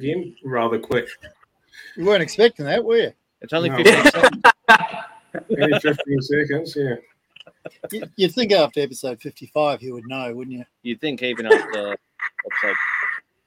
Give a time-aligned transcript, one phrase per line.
[0.00, 1.08] again rather quick.
[1.96, 3.12] You weren't expecting that, were you?
[3.42, 3.76] It's only No.
[3.76, 4.42] 50 seconds.
[5.60, 6.94] Only 15 seconds, yeah.
[7.92, 10.64] You- You'd think after episode 55 he would know, wouldn't you?
[10.82, 11.96] You'd think even after
[12.44, 12.76] episode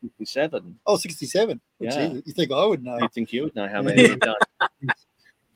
[0.01, 1.59] 57, Oh, 67.
[1.79, 2.07] Which Yeah.
[2.07, 2.97] you, you think I would know?
[3.01, 4.35] you'd think you would know how many you've done.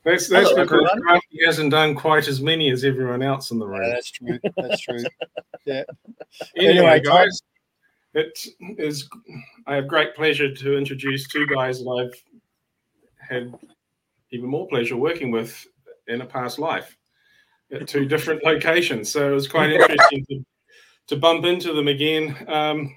[0.04, 1.00] That's, that's Hello, because everyone.
[1.02, 3.90] Crafty hasn't done quite as many as everyone else in the Yeah, room.
[3.90, 4.38] that's true.
[4.56, 4.98] That's true.
[5.66, 5.84] Anyway,
[6.56, 7.42] Anyway, guys,
[8.18, 8.46] it
[8.78, 9.08] is.
[9.66, 12.24] I have great pleasure to introduce two guys that I've
[13.18, 13.54] had
[14.30, 15.66] even more pleasure working with
[16.06, 16.96] in a past life
[17.72, 19.10] at two different locations.
[19.10, 20.44] So it was quite interesting to,
[21.08, 22.94] to bump into them again um,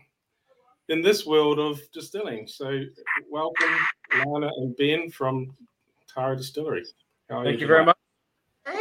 [0.89, 2.47] in this world of distilling.
[2.47, 2.81] So
[3.29, 3.75] welcome,
[4.25, 5.55] Lana and Ben from
[6.13, 6.85] Tara Distillery.
[7.29, 7.97] How are Thank you very much.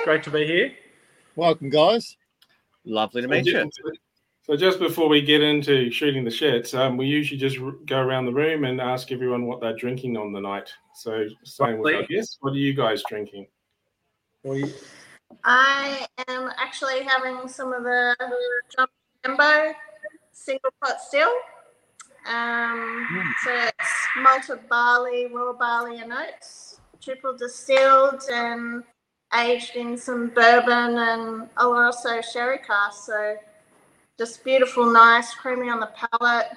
[0.04, 0.72] Great to be here.
[1.36, 2.16] Welcome, guys.
[2.84, 3.70] Lovely to meet you.
[4.50, 7.70] Just- So just before we get into shooting the shits, um, we usually just r-
[7.86, 10.72] go around the room and ask everyone what they're drinking on the night.
[10.94, 12.22] So same with our Lovely.
[12.40, 13.46] What are you guys drinking?
[14.42, 14.74] We,
[15.44, 18.16] I am actually having some of the
[18.76, 18.88] John
[19.24, 19.72] Jumbo
[20.32, 21.30] single pot still.
[22.26, 23.06] Um,
[23.44, 28.82] so it's malted barley, raw barley and oats, triple distilled and
[29.38, 33.04] aged in some bourbon and Oloroso sherry cask.
[33.06, 33.36] So
[34.20, 36.48] just beautiful, nice, creamy on the palate,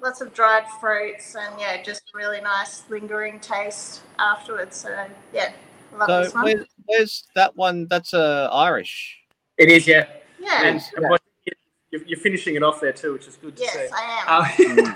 [0.00, 4.78] lots of dried fruits, and yeah, just really nice lingering taste afterwards.
[4.78, 5.52] So yeah,
[5.94, 6.44] love So this one.
[6.44, 7.86] where, where's that one?
[7.90, 9.18] That's uh, Irish.
[9.58, 10.06] it is, yeah.
[10.40, 10.62] yeah.
[10.64, 11.20] And and what-
[11.92, 13.78] you're, you're finishing it off there too, which is good to Yes, see.
[13.78, 14.88] Yes, I am.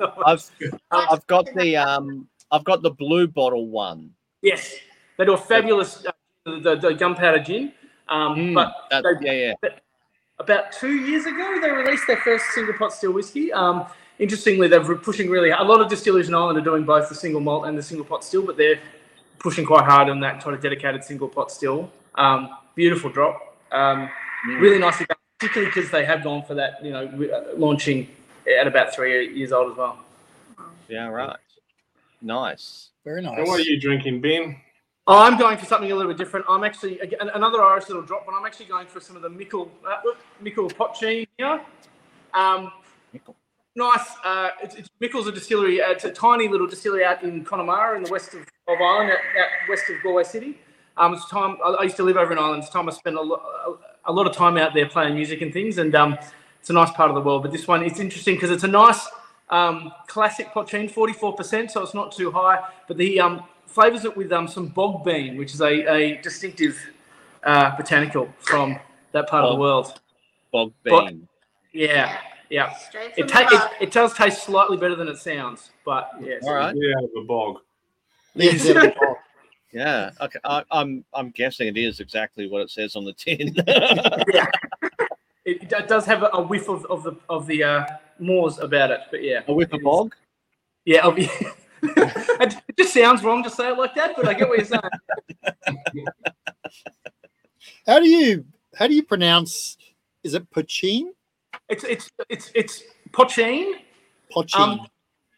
[0.00, 0.50] Um, I've
[0.92, 4.10] I've got the um I've got the blue bottle one.
[4.42, 4.74] yes,
[5.16, 6.12] they do a fabulous uh,
[6.44, 7.72] the, the gunpowder gin.
[8.08, 9.68] Um, Mm, but that- they- yeah, yeah.
[10.38, 13.52] About two years ago, they released their first single pot still whiskey.
[13.52, 13.86] Um,
[14.18, 15.50] interestingly, they're pushing really.
[15.50, 18.04] A lot of distilleries in Ireland are doing both the single malt and the single
[18.04, 18.78] pot still, but they're
[19.38, 21.90] pushing quite hard on that sort of dedicated single pot still.
[22.14, 23.56] Um, beautiful drop.
[23.72, 24.08] Um,
[24.46, 24.60] Mm.
[24.60, 26.84] Really nicely done, particularly because they have gone for that.
[26.84, 28.08] You know, re- uh, launching
[28.58, 29.98] at about three years old as well.
[30.88, 31.36] Yeah, right.
[32.22, 32.90] Nice.
[33.04, 33.36] Very nice.
[33.36, 34.56] And what are you drinking, Ben?
[35.10, 36.44] Oh, I'm going for something a little bit different.
[36.50, 39.30] I'm actually again, another Irish little drop, but I'm actually going for some of the
[39.30, 40.02] Micil uh,
[40.44, 41.62] Micil Poitín here.
[42.34, 42.70] Um,
[43.14, 43.34] Micil.
[43.74, 44.06] nice.
[44.22, 45.80] Uh, it's, it's Micil's a distillery.
[45.80, 49.12] Uh, it's a tiny little distillery out in Connemara in the west of, of Ireland,
[49.12, 50.58] out, out west of Galway City.
[50.98, 52.64] Um, it's time I, I used to live over in Ireland.
[52.64, 53.40] It's time I spent a, lo-
[54.04, 56.18] a, a lot of time out there playing music and things, and um,
[56.60, 57.44] it's a nice part of the world.
[57.44, 59.08] But this one, it's interesting because it's a nice
[59.48, 62.58] um, classic poitín, 44%, so it's not too high.
[62.86, 63.44] But the um,
[63.78, 66.76] flavors it with um, some bog bean, which is a, a distinctive
[67.44, 68.76] uh, botanical from
[69.12, 70.00] that part of the world.
[70.52, 71.28] Bog But- bean.
[71.72, 72.18] Yeah,
[72.50, 72.74] yeah.
[72.92, 76.38] It, the ta- it, it does taste slightly better than it sounds, but yeah.
[76.42, 76.74] All right.
[76.74, 77.60] Get out of the bog.
[78.34, 79.20] Leans out of the box.
[79.70, 80.10] Yeah.
[80.22, 80.40] Okay.
[80.44, 83.54] I, I'm I'm guessing it is exactly what it says on the tin.
[85.44, 87.86] It, it does have a, a whiff of, of the of the uh,
[88.18, 89.40] moors about it, but yeah.
[89.48, 90.14] a whiff of bog.
[90.84, 91.30] Yeah, I'll be.
[91.82, 94.82] it just sounds wrong to say it like that, but I get what you're saying.
[97.86, 98.44] How do you
[98.76, 99.76] how do you pronounce?
[100.22, 101.08] Is it Pochine?
[101.68, 103.74] It's it's it's it's pochine.
[104.34, 104.60] Pochine.
[104.60, 104.86] Um,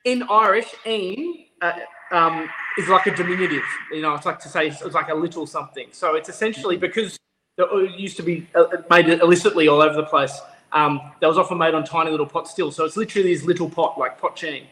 [0.04, 1.72] in Irish, "een" uh,
[2.10, 3.64] um, is like a diminutive.
[3.92, 5.88] You know, it's like to say it's like a little something.
[5.92, 7.16] So it's essentially because
[7.58, 10.38] it used to be uh, made illicitly all over the place.
[10.72, 12.76] Um, that was often made on tiny little pot stills.
[12.76, 14.64] So it's literally this little pot, like poitín.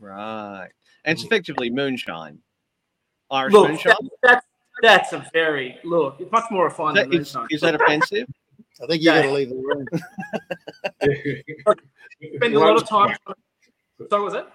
[0.00, 0.70] Right.
[1.04, 2.38] And it's effectively moonshine.
[3.30, 3.94] Irish Look, moonshine.
[4.00, 4.46] that, that's
[4.82, 6.16] that's a very look.
[6.18, 7.48] It's much more refined Is that, than is, moonshine.
[7.50, 8.26] is that offensive?
[8.82, 9.22] I think you yeah.
[9.22, 9.86] got to leave the room.
[12.36, 13.16] Spend a lot of time.
[14.10, 14.46] So was it?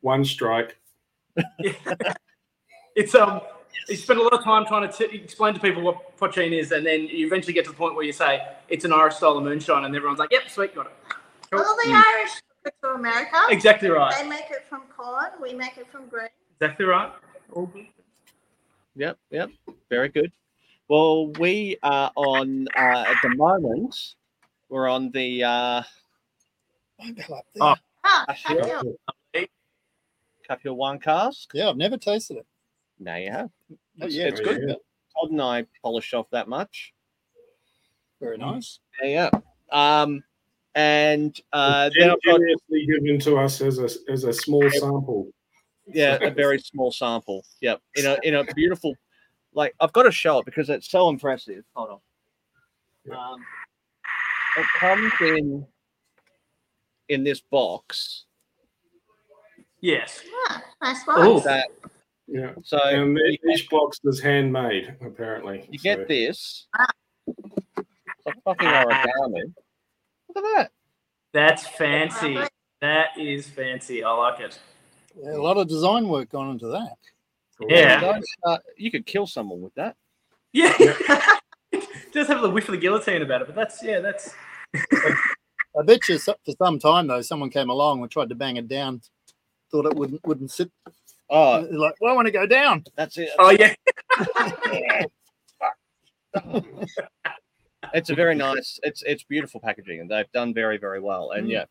[0.00, 0.76] One strike.
[2.94, 3.40] It's um.
[3.88, 6.72] You spend a lot of time trying to t- explain to people what poitín is,
[6.72, 9.36] and then you eventually get to the point where you say it's an Irish style
[9.36, 10.92] of moonshine, and everyone's like, "Yep, sweet, got it."
[11.50, 11.60] Cool.
[11.60, 12.02] Well, the Mm.
[12.04, 12.42] Irish it
[12.82, 13.36] to America.
[13.50, 14.14] Exactly right.
[14.22, 15.30] They make it from corn.
[15.42, 16.28] We make it from grain.
[16.60, 17.12] Exactly right.
[17.52, 17.86] All good.
[18.96, 19.50] Yep, yep.
[19.90, 20.32] Very good.
[20.88, 24.14] Well, we are on uh, at the moment.
[24.68, 25.82] We're on the uh,
[26.98, 27.74] Won't up Oh.
[27.74, 27.74] there.
[28.04, 29.46] Ah, I thank feel- you.
[30.48, 31.50] Capua One cask.
[31.54, 32.46] Yeah, I've never tasted it.
[33.00, 33.50] Now you have.
[34.00, 34.46] Oh, yeah, it's yeah.
[34.46, 34.68] good.
[34.68, 36.94] Todd and I polished off that much.
[38.20, 38.78] Very nice.
[39.02, 39.30] Yeah,
[39.72, 40.02] yeah.
[40.02, 40.22] Um,
[40.76, 45.28] and uh, then I've got generously given to us as a as a small sample.
[45.86, 47.44] yeah a very small sample.
[47.62, 48.94] Yep, in a in a beautiful.
[49.54, 51.64] Like I've got to show it because it's so impressive.
[51.74, 52.00] Hold
[53.08, 53.16] on.
[53.16, 53.40] Um,
[54.58, 55.66] it comes in
[57.08, 58.24] in this box,
[59.80, 60.22] Yes.
[60.50, 61.44] Yeah, nice box.
[61.44, 61.68] That
[62.26, 62.52] Yeah.
[62.64, 65.66] so And you, each box is handmade, apparently.
[65.70, 66.66] you So- get this.
[67.28, 69.54] It's like fucking origami.
[70.36, 70.70] Look at that.
[71.32, 72.38] That's fancy.
[72.82, 74.04] That is fancy.
[74.04, 74.58] I like it.
[75.18, 76.96] Yeah, a lot of design work gone into that.
[77.66, 78.00] Yeah.
[78.00, 79.96] Those, uh, you could kill someone with that.
[80.52, 80.76] Yeah.
[82.12, 84.34] Just have the whiff of the guillotine about it, but that's yeah, that's
[84.74, 88.56] I bet you so- for some time though, someone came along and tried to bang
[88.56, 89.00] it down,
[89.70, 90.70] thought it wouldn't wouldn't sit.
[91.30, 92.84] Oh, like, well, I want to go down.
[92.94, 93.30] that's it.
[93.38, 93.74] oh yeah.
[97.94, 98.78] it's a very nice.
[98.82, 101.32] It's it's beautiful packaging, and they've done very very well.
[101.32, 101.52] And Mm.
[101.52, 101.64] yeah,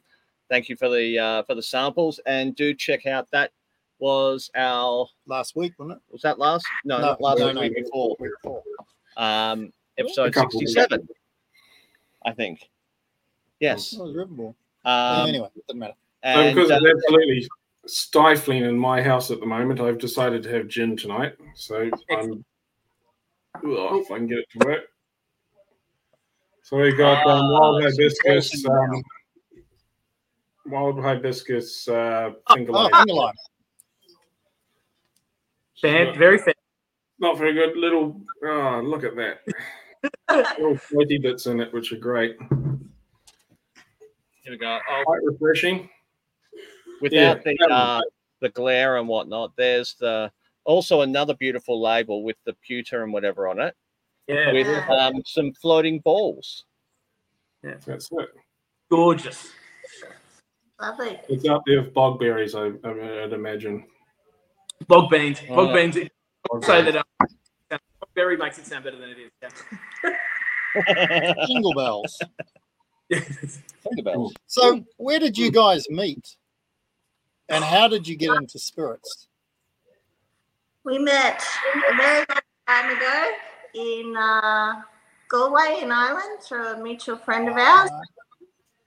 [0.50, 3.52] thank you for the uh, for the samples, and do check out that
[4.00, 6.04] was our Last week, wasn't it?
[6.12, 7.62] was that last no, No, not last no, week no.
[7.62, 8.64] week before
[9.18, 11.08] um episode sixty seven,
[12.26, 12.70] I think.
[13.60, 13.94] Yes.
[13.94, 14.00] it?
[14.02, 14.56] Oh, it.
[14.86, 15.94] Um, anyway, doesn't matter.
[16.24, 17.48] And, because uh, it's absolutely
[17.88, 21.36] stifling in my house at the moment, I've decided to have gin tonight.
[21.56, 22.44] So I'm,
[23.56, 24.82] Ugh, if I can get it to work.
[26.66, 29.04] So we got um, Ah, wild hibiscus, um,
[30.66, 32.92] wild hibiscus uh, finger Oh, lime.
[32.96, 33.14] finger
[36.18, 36.56] very fan.
[37.20, 37.78] Not very good.
[37.78, 39.42] Little, oh, look at that.
[40.58, 42.36] Little floaty bits in it, which are great.
[44.42, 44.80] here we go.
[44.90, 45.88] Oh, Quite refreshing.
[47.00, 47.54] without Yeah.
[47.60, 48.02] the uh,
[48.40, 50.32] the glare and whatnot, there's the
[50.64, 53.76] also another beautiful label with the pewter and whatever on it,
[54.28, 54.88] Yeah, with Yeah.
[55.08, 56.66] um, some floating balls.
[57.64, 58.30] Yeah, That's it.
[58.90, 59.52] gorgeous.
[60.82, 61.20] Lovely.
[61.30, 63.86] It's up there with bog berries, I, I'd imagine.
[64.88, 65.40] Bog beans.
[65.48, 65.74] Bog Oh.
[65.74, 65.98] beans.
[66.50, 66.94] Bog Say berries.
[66.94, 67.06] that.
[67.72, 67.80] Um,
[68.14, 69.32] berry makes it sound better than it is.
[69.42, 71.34] Yeah.
[71.48, 72.20] Jingle bells.
[73.10, 74.34] Finger bells.
[74.48, 76.36] So, where did you guys meet?
[77.48, 79.28] And how did you get into spirits?
[80.84, 81.44] We met
[81.92, 83.32] a very long time ago
[83.76, 84.82] in uh,
[85.30, 87.90] Galway in Ireland through a mutual friend of ours.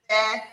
[0.09, 0.43] There,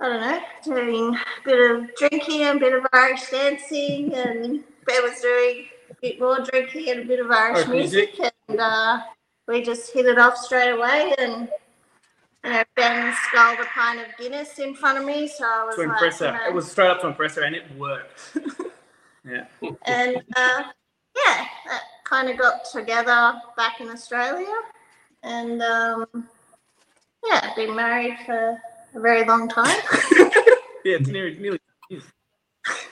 [0.00, 4.64] I don't know, doing a bit of drinking and a bit of Irish dancing, and
[4.86, 8.18] Ben was doing a bit more drinking and a bit of Irish Irish music.
[8.18, 9.00] music, and uh,
[9.46, 11.14] we just hit it off straight away.
[11.18, 11.48] And
[12.44, 15.74] you know, Ben sculled a pint of Guinness in front of me, so I was
[15.74, 16.32] to like, impress you her.
[16.32, 18.38] know, It was straight up to impress her, and it worked.
[19.28, 19.44] yeah.
[19.84, 20.62] and uh,
[21.14, 24.52] yeah, that kind of got together back in Australia,
[25.22, 26.06] and um,
[27.24, 28.60] yeah, been married for
[28.94, 29.80] a very long time.
[30.84, 31.60] Yeah, it's nearly nearly.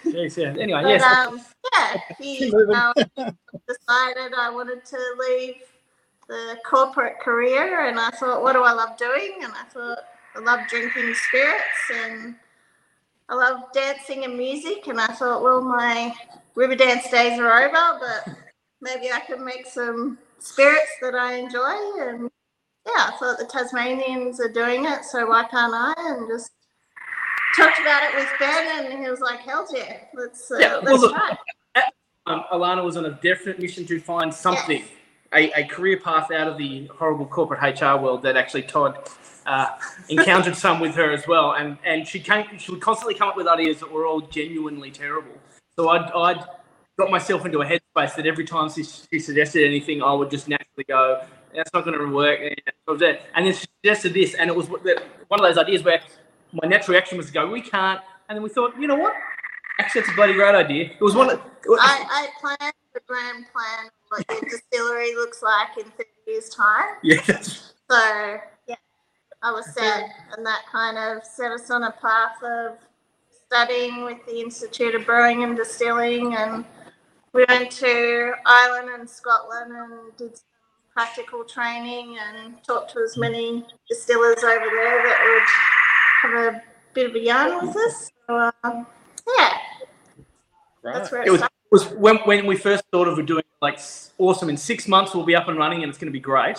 [0.05, 0.55] Jeez, yeah.
[0.61, 1.27] Anyway, But yes.
[1.27, 1.41] um,
[1.73, 2.93] yeah, he um,
[3.67, 5.57] decided I wanted to leave
[6.29, 9.39] the corporate career, and I thought, what do I love doing?
[9.43, 9.99] And I thought,
[10.35, 12.35] I love drinking spirits, and
[13.29, 14.87] I love dancing and music.
[14.87, 16.15] And I thought, well, my
[16.55, 18.37] river dance days are over, but
[18.81, 21.77] maybe I can make some spirits that I enjoy.
[22.01, 22.31] And
[22.87, 25.95] yeah, I thought the Tasmanians are doing it, so why can't I?
[25.97, 26.53] And just
[27.57, 30.83] talked about it with Ben, and he was like, "Hell yeah, let's uh, Yeah, well,
[30.83, 31.37] let's look, try."
[32.27, 34.85] um, Alarna was on a definite mission to find something,
[35.35, 39.09] a, a career path out of the horrible corporate HR world that actually Todd
[39.47, 39.69] uh,
[40.09, 41.53] encountered some with her as well.
[41.53, 44.91] And and she came, she would constantly come up with ideas that were all genuinely
[44.91, 45.33] terrible.
[45.77, 46.45] So I'd, I'd
[46.99, 50.49] got myself into a headspace that every time she, she suggested anything, I would just
[50.49, 51.23] naturally go,
[51.55, 52.41] that's not going to work.
[52.41, 53.03] And
[53.35, 54.81] and then she suggested this, and it was one
[55.41, 56.01] of those ideas where
[56.53, 58.01] my natural reaction was to go, we can't.
[58.29, 59.15] And then we thought, you know what?
[59.79, 60.87] Actually, that's a bloody great idea.
[60.87, 61.41] It was one of
[61.81, 66.49] I, I planned the grand plan of what the distillery looks like in 30 years'
[66.49, 66.97] time.
[67.03, 67.21] yeah,
[67.91, 68.75] So, yeah,
[69.43, 70.05] I was set,
[70.37, 72.79] and that kind of set us on a path of
[73.47, 76.35] studying with the Institute of Brewing and Distilling.
[76.35, 76.65] And
[77.33, 80.45] we went to Ireland and Scotland and did some
[80.95, 86.63] practical training and talked to as many distillers over there that would have a
[86.95, 88.11] bit of a yarn with us.
[88.27, 88.87] So, um,
[89.37, 89.59] yeah,
[90.83, 93.75] that's where it, It was- was when, when we first thought of we're doing like
[93.75, 96.19] s- awesome in six months we'll be up and running and it's going to be
[96.21, 96.59] great.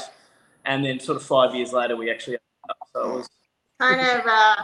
[0.66, 2.38] And then sort of five years later we actually
[2.94, 3.30] so it was
[3.80, 4.56] kind of uh,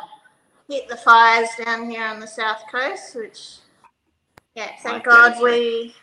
[0.69, 3.55] hit the fires down here on the south coast, which,
[4.55, 5.93] yeah, thank God we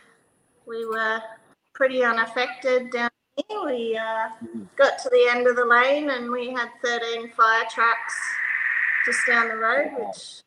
[0.66, 1.20] we were
[1.72, 3.10] pretty unaffected down
[3.48, 3.64] here.
[3.64, 4.28] We uh,
[4.76, 8.14] got to the end of the lane and we had 13 fire trucks
[9.04, 10.42] just down the road, which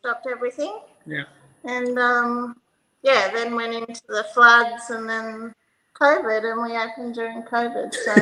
[0.00, 0.80] stopped everything.
[1.06, 1.24] Yeah.
[1.64, 2.56] And um,
[3.02, 5.54] yeah, then went into the floods and then
[6.00, 7.94] COVID, and we opened during COVID.
[7.94, 8.14] So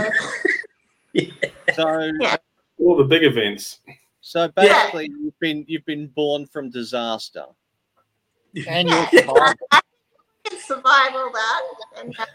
[1.74, 2.36] So, Yeah.
[2.78, 3.80] All the big events.
[4.20, 7.44] so basically, you've been you've been born from disaster.
[8.68, 9.54] And you'll survive.
[10.44, 11.62] can survive all that.
[11.98, 12.30] And that's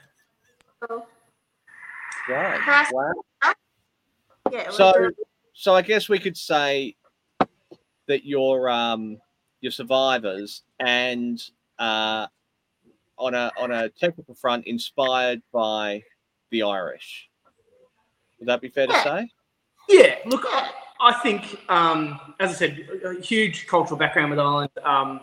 [0.87, 1.07] cool.
[2.29, 2.59] Right.
[2.61, 3.13] Price- Wow.
[4.51, 5.09] yeah, we're So,
[5.53, 6.95] so I guess we could say
[8.07, 9.17] that you're um
[9.61, 11.41] you're survivors and
[11.79, 12.27] uh
[13.17, 16.03] on a on a technical front inspired by
[16.51, 17.29] the Irish.
[18.39, 19.29] Would that be fair to say?
[19.89, 24.39] Yeah, look, I, I think, um, as I said, a a huge cultural background with
[24.39, 24.71] Ireland.
[24.83, 25.21] Um,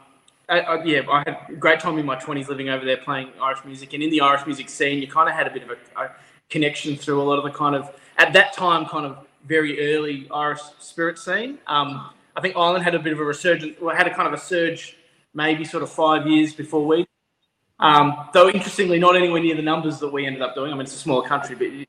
[0.48, 3.30] I, I, yeah, I had a great time in my 20s living over there playing
[3.40, 3.92] Irish music.
[3.92, 6.10] And in the Irish music scene, you kind of had a bit of a, a
[6.48, 10.28] connection through a lot of the kind of, at that time, kind of very early
[10.32, 11.58] Irish spirit scene.
[11.66, 14.34] Um, I think Ireland had a bit of a resurgence, well, had a kind of
[14.34, 14.96] a surge
[15.34, 17.06] maybe sort of five years before we.
[17.80, 20.72] Um, though, interestingly, not anywhere near the numbers that we ended up doing.
[20.72, 21.86] I mean, it's a smaller country, but you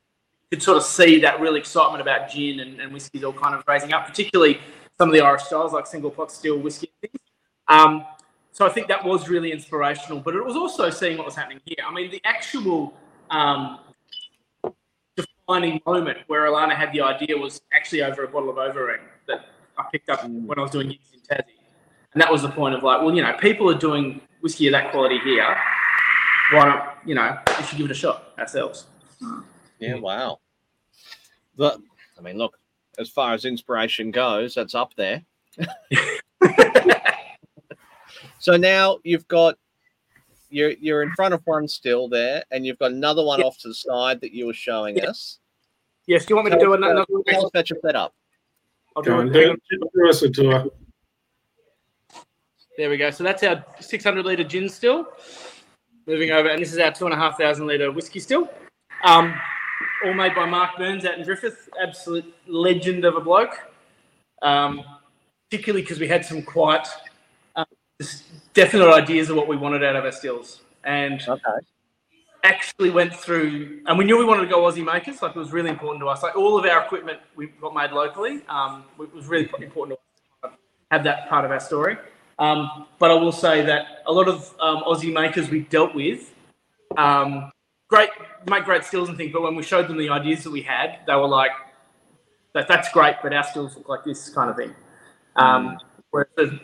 [0.50, 3.64] could sort of see that real excitement about gin and, and whiskies all kind of
[3.66, 4.60] raising up, particularly
[4.98, 6.90] some of the Irish styles like single pot still whiskey.
[7.66, 8.04] Um,
[8.52, 11.60] so I think that was really inspirational, but it was also seeing what was happening
[11.64, 11.76] here.
[11.86, 12.94] I mean, the actual
[13.30, 13.78] um,
[15.16, 19.46] defining moment where Alarna had the idea was actually over a bottle of Overeem that
[19.78, 21.54] I picked up when I was doing gigs in Tassie.
[22.12, 24.72] And that was the point of like, well, you know, people are doing whiskey of
[24.72, 25.56] that quality here.
[26.52, 28.86] Why don't, you know, we should give it a shot ourselves.
[29.78, 30.40] Yeah, wow.
[31.56, 31.78] But
[32.18, 32.58] I mean, look,
[32.98, 35.22] as far as inspiration goes, that's up there.
[38.40, 39.56] So now you've got
[40.48, 43.46] you're you're in front of one still there, and you've got another one Yeah.
[43.46, 45.10] off to the side that you were showing Yeah.
[45.10, 45.38] us.
[46.06, 47.04] Yes, do you want me to do another?
[47.28, 48.14] Tell us about your setup.
[48.96, 49.32] I'll do on, it.
[49.32, 49.56] do,
[49.94, 50.64] do us a tour.
[52.76, 53.10] There we go.
[53.10, 55.06] So that's our 600 litre gin still.
[56.06, 58.50] Moving over, and this is our two and a half thousand litre whiskey still.
[59.04, 59.38] Um,
[60.04, 61.68] all made by Mark Burns out in Griffith.
[61.80, 63.70] Absolute legend of a bloke.
[64.42, 64.82] Um,
[65.50, 66.86] particularly because we had some quite
[68.54, 71.66] definite ideas of what we wanted out of our stills, and Okay.
[72.44, 75.22] actually went through, and we knew we wanted to go Aussie makers.
[75.22, 76.22] Like it was really important to us.
[76.22, 78.42] Like all of our equipment we got made locally.
[78.48, 79.98] Um, it was really important
[80.42, 80.50] to
[80.90, 81.96] have that part of our story.
[82.38, 86.34] Um, but I will say that a lot of um, Aussie makers we dealt with,
[86.96, 87.52] um,
[87.88, 88.08] great,
[88.46, 89.30] make great stills and things.
[89.32, 91.50] But when we showed them the ideas that we had, they were like,
[92.54, 94.74] "That that's great, but our stills look like this kind of thing."
[95.36, 95.78] Um,
[96.10, 96.60] whereas the-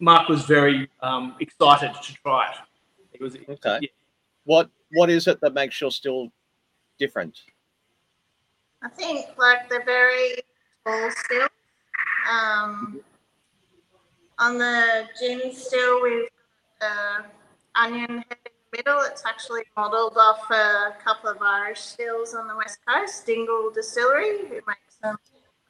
[0.00, 2.56] Mark was very um, excited to try it.
[3.12, 3.78] He was Okay.
[3.82, 3.88] Yeah.
[4.44, 6.32] What what is it that makes your still
[6.98, 7.38] different?
[8.82, 10.36] I think like they're very
[10.86, 11.48] tall still.
[12.30, 13.00] Um,
[14.38, 16.28] on the gin still, we've
[16.80, 17.22] got uh,
[17.74, 19.00] onion head in the middle.
[19.02, 24.38] It's actually modelled off a couple of Irish stills on the west coast, Dingle Distillery,
[24.48, 25.18] who makes some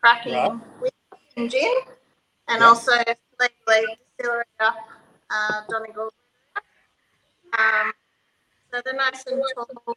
[0.01, 0.53] cracking Right.
[0.81, 0.97] whiskey
[1.37, 1.75] and gin,
[2.47, 2.69] and Yeah.
[2.69, 3.17] also Sliabh
[3.69, 4.77] Liag Distillery up
[5.31, 6.11] uh, Donegal.
[7.59, 7.93] Um,
[8.73, 9.97] so they're nice and tall,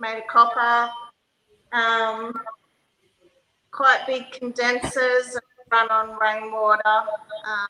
[0.00, 0.90] made of copper
[1.72, 2.32] um,
[3.70, 5.38] quite big condensers
[5.70, 6.82] run on rainwater.
[6.86, 7.66] Um,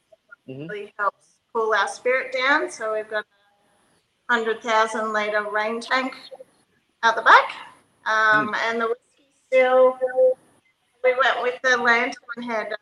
[0.48, 0.68] Mhm.
[0.70, 2.70] Really helps cool our spirit down.
[2.70, 3.26] So we've got
[4.30, 6.14] a hundred thousand liter rain tank
[7.02, 7.52] out the back,
[8.06, 9.98] um, and the whiskey still.
[11.04, 12.74] We went with the lantern head,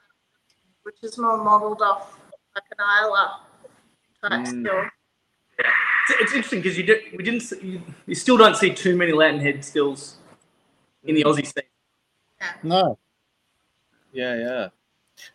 [0.85, 2.17] which is more modelled off
[2.57, 3.27] like an Islay
[4.23, 4.61] type Mm.
[4.61, 4.83] still.
[5.59, 8.97] It's, it's interesting because you do, we didn't see, you, you still don't see too
[8.97, 10.17] many lantern head stills
[11.05, 11.65] in the Aussie scene.
[12.63, 12.99] No.
[14.13, 14.69] Yeah, yeah.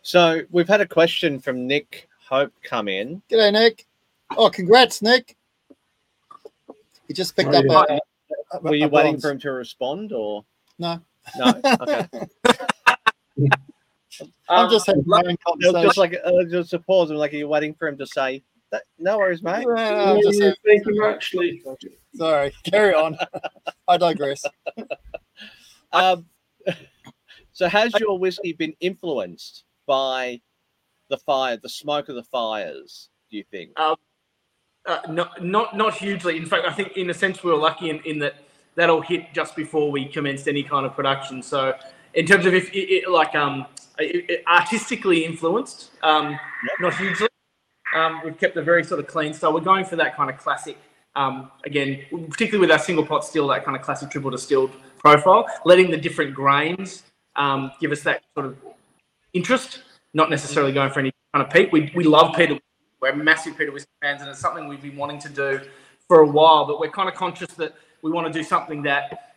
[0.02, 3.22] So we've had a question from Nick Hope come in.
[3.30, 3.88] G'day, Nick.
[4.38, 5.36] Oh, congrats, Nick.
[7.08, 7.98] He just picked Oh, up yeah.
[8.54, 9.24] a, a, Were you a waiting bronze.
[9.24, 10.46] for him to respond or
[10.80, 11.02] No.
[11.38, 11.54] no?
[11.82, 12.08] Okay.
[14.50, 15.84] I'm Um, just having my own It was conversation.
[15.88, 17.12] just like uh, just a pause.
[17.12, 18.84] I'm like, are you waiting for him to say that?
[19.00, 19.66] No worries, mate.
[19.76, 21.64] Yeah, I'm just having- Thank you much, Lee.
[22.16, 22.54] sorry.
[22.64, 23.18] Carry on.
[23.88, 24.44] I digress.
[25.94, 26.26] Um,
[27.52, 30.40] so has your whiskey been influenced by
[31.10, 33.10] the fire, the smoke of the fires?
[33.30, 33.72] Do you think?
[33.78, 33.96] uh,
[35.10, 36.38] not, not not hugely.
[36.38, 38.36] In fact, I think in a sense we were lucky in, in that
[38.76, 41.44] that all hit just before we commenced any kind of production.
[41.44, 41.74] So
[42.14, 43.81] in terms of if it, it, like um it, it
[44.48, 46.40] artistically influenced, um,
[46.80, 47.28] not hugely.
[47.96, 49.54] Um, we've kept a very sort of clean style.
[49.54, 50.78] We're going for that kind of classic.
[51.16, 55.46] Um, again, particularly with our single pot still, that kind of classic triple distilled profile,
[55.66, 57.04] letting the different grains
[57.36, 58.58] um, give us that sort of
[59.34, 61.72] interest, not necessarily going for any kind of peat.
[61.72, 62.60] We, we love peated.
[63.02, 65.60] We're massive peated Whiskey fans, and it's something we've been wanting to do
[66.08, 66.66] for a while.
[66.66, 69.36] But we're kind of conscious that we want to do something that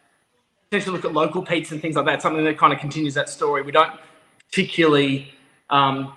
[0.70, 2.22] potentially look at local peats and things like that.
[2.22, 3.62] Something that kind of continues that story.
[3.62, 3.92] We don't
[4.50, 5.32] particularly
[5.70, 6.14] um,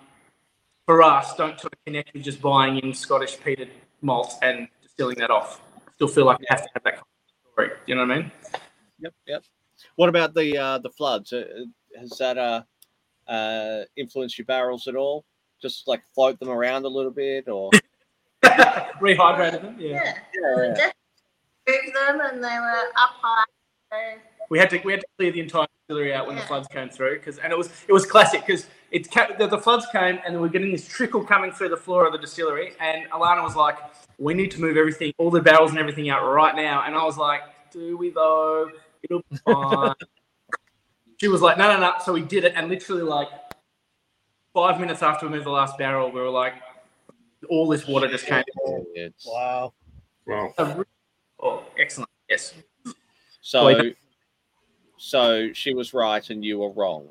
[0.86, 3.69] for us don't sort of connect with just buying in Scottish peated
[4.01, 5.62] malt and distilling that off.
[5.75, 7.69] I still feel like we have to have that kind of story.
[7.86, 8.31] You know what I mean?
[9.00, 9.43] Yep, yep.
[9.96, 11.34] What about the uh, the floods?
[11.34, 11.43] Uh,
[12.00, 12.62] has that uh,
[13.27, 15.25] uh, influenced your barrels at all?
[15.62, 17.72] Just like float them around a little bit, or
[18.43, 19.75] Rehydrated them.
[19.79, 20.13] Yeah.
[20.34, 20.93] Yeah, we definitely
[21.67, 23.43] moved them and they were up high.
[23.91, 23.98] So,
[24.49, 26.89] We had to we had to clear the entire distillery out when the floods came
[26.89, 30.19] through because and it was it was classic because it ca- the, the floods came
[30.25, 33.43] and we were getting this trickle coming through the floor of the distillery and Alarna
[33.43, 33.77] was like,
[34.17, 37.03] "We need to move everything, all the barrels and everything out right now." And I
[37.03, 38.69] was like, "Do we though?
[39.03, 39.93] It'll be fine."
[41.17, 43.29] she was like, "No, no, no." So we did it and literally like
[44.53, 46.53] five minutes after we moved the last barrel, we were like,
[47.49, 48.43] all this water just came.
[48.95, 49.73] it's, Wow.
[50.25, 50.53] Well,
[51.39, 52.09] Oh, excellent.
[52.27, 52.55] Yes.
[53.41, 53.91] so Well,
[54.97, 57.07] so she was right and you were wrong.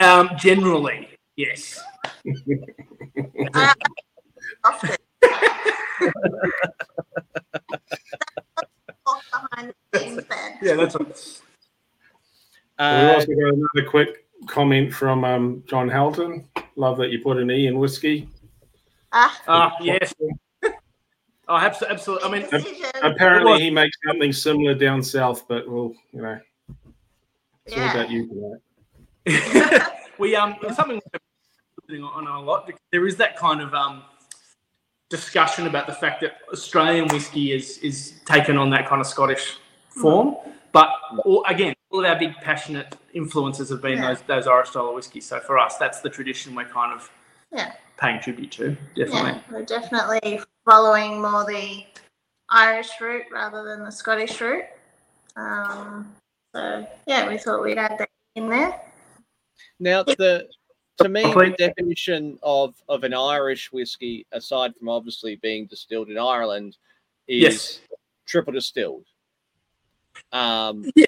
[0.00, 1.80] Um, generally, yes.
[4.64, 4.96] often.
[9.30, 10.58] behind the scenes then.
[10.62, 11.08] Yeah, that's what.
[12.78, 16.44] we Uh, also got another quick comment from um, John Helton.
[16.76, 18.28] Love that you put an E in whiskey.
[19.12, 20.14] Ah, Ah, yes.
[21.48, 21.94] Oh, absolutely.
[21.94, 22.28] absolutely.
[22.28, 22.74] I mean.
[23.02, 26.38] Apparently, he makes something similar down south, but we'll, you know,
[27.70, 27.92] it's all Yeah.
[27.92, 28.58] about you for
[29.24, 29.92] that.
[30.18, 31.00] we um something
[32.02, 34.02] on a lot because there is that kind of um
[35.08, 39.58] discussion about the fact that Australian whiskey is is taken on that kind of Scottish
[39.88, 40.36] form,
[40.72, 40.88] but
[41.24, 44.08] all, again, all of our big passionate influences have been Yeah.
[44.08, 45.20] those those Irish style of whiskey.
[45.20, 47.10] So for us, that's the tradition we're kind of
[47.52, 47.72] Yeah.
[47.98, 48.76] paying tribute to.
[48.94, 49.30] Definitely.
[49.30, 51.84] Yeah, we're definitely following more the
[52.48, 54.64] Irish route rather than the Scottish route.
[55.36, 56.14] Um,
[56.54, 58.80] so yeah, we thought we'd add that in there.
[59.78, 60.48] Now, the
[60.98, 66.18] to me, the definition of of an Irish whiskey, aside from obviously being distilled in
[66.18, 66.76] Ireland,
[67.28, 67.80] is Yes.
[68.26, 69.06] triple distilled.
[70.32, 71.06] Um, Yeah.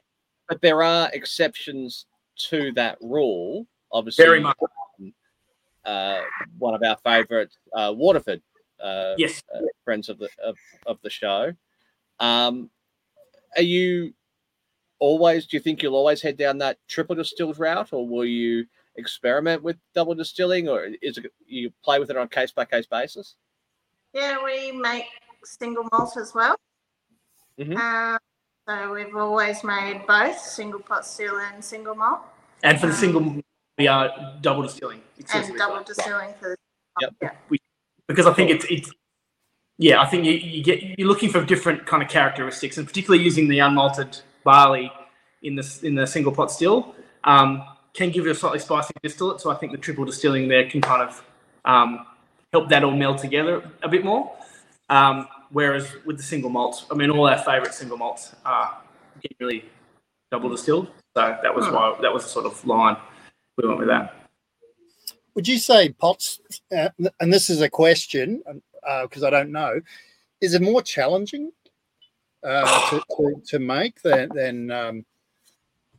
[0.48, 2.06] but there are exceptions
[2.48, 3.66] to that rule.
[3.90, 4.56] Obviously, Very much.
[5.84, 6.22] uh,
[6.58, 8.40] one of our favourite, uh, Waterford,
[8.80, 9.42] uh, Yes.
[9.52, 11.52] uh, friends of the of, of the show.
[12.20, 12.70] Um,
[13.56, 14.14] are you
[15.06, 15.46] always?
[15.46, 18.64] Do you think you'll always head down that triple distilled route, or will you
[18.96, 22.64] experiment with double distilling, or is it you play with it on a case by
[22.64, 23.34] case basis?
[24.14, 25.06] Yeah, we make
[25.44, 26.56] single malt as well.
[27.58, 27.76] Mhm.
[27.76, 28.18] Um,
[28.68, 32.20] so we've always made both single pot still and single malt,
[32.62, 33.42] And for the single,
[33.78, 34.08] we are
[34.40, 35.00] double distilling.
[35.00, 35.58] and exclusively.
[35.58, 36.56] double distilling for the
[37.00, 37.14] Yep.
[37.22, 37.30] yeah.
[38.06, 38.90] because I think it's it's
[39.78, 43.24] yeah, I think you, you get you're looking for different kind of characteristics, and particularly
[43.24, 44.92] using the unmalted barley
[45.42, 49.40] in the in the single pot still um, can give you a slightly spicy distillate.
[49.40, 51.24] So I think the triple distilling there can kind of
[51.64, 52.06] um,
[52.52, 54.32] help that all meld together a bit more.
[54.88, 58.78] Um, whereas with the single malts, I mean, all our favourite single malts are
[59.38, 59.64] generally
[60.30, 60.88] double distilled.
[61.16, 62.96] So that was why that was the sort of line
[63.56, 64.14] we went with that.
[65.34, 66.40] Would you say pots,
[66.76, 68.42] uh, and this is a question
[69.02, 69.80] because I don't know,
[70.40, 71.52] is it more challenging
[72.44, 75.04] uh, to, to, to make than, than um,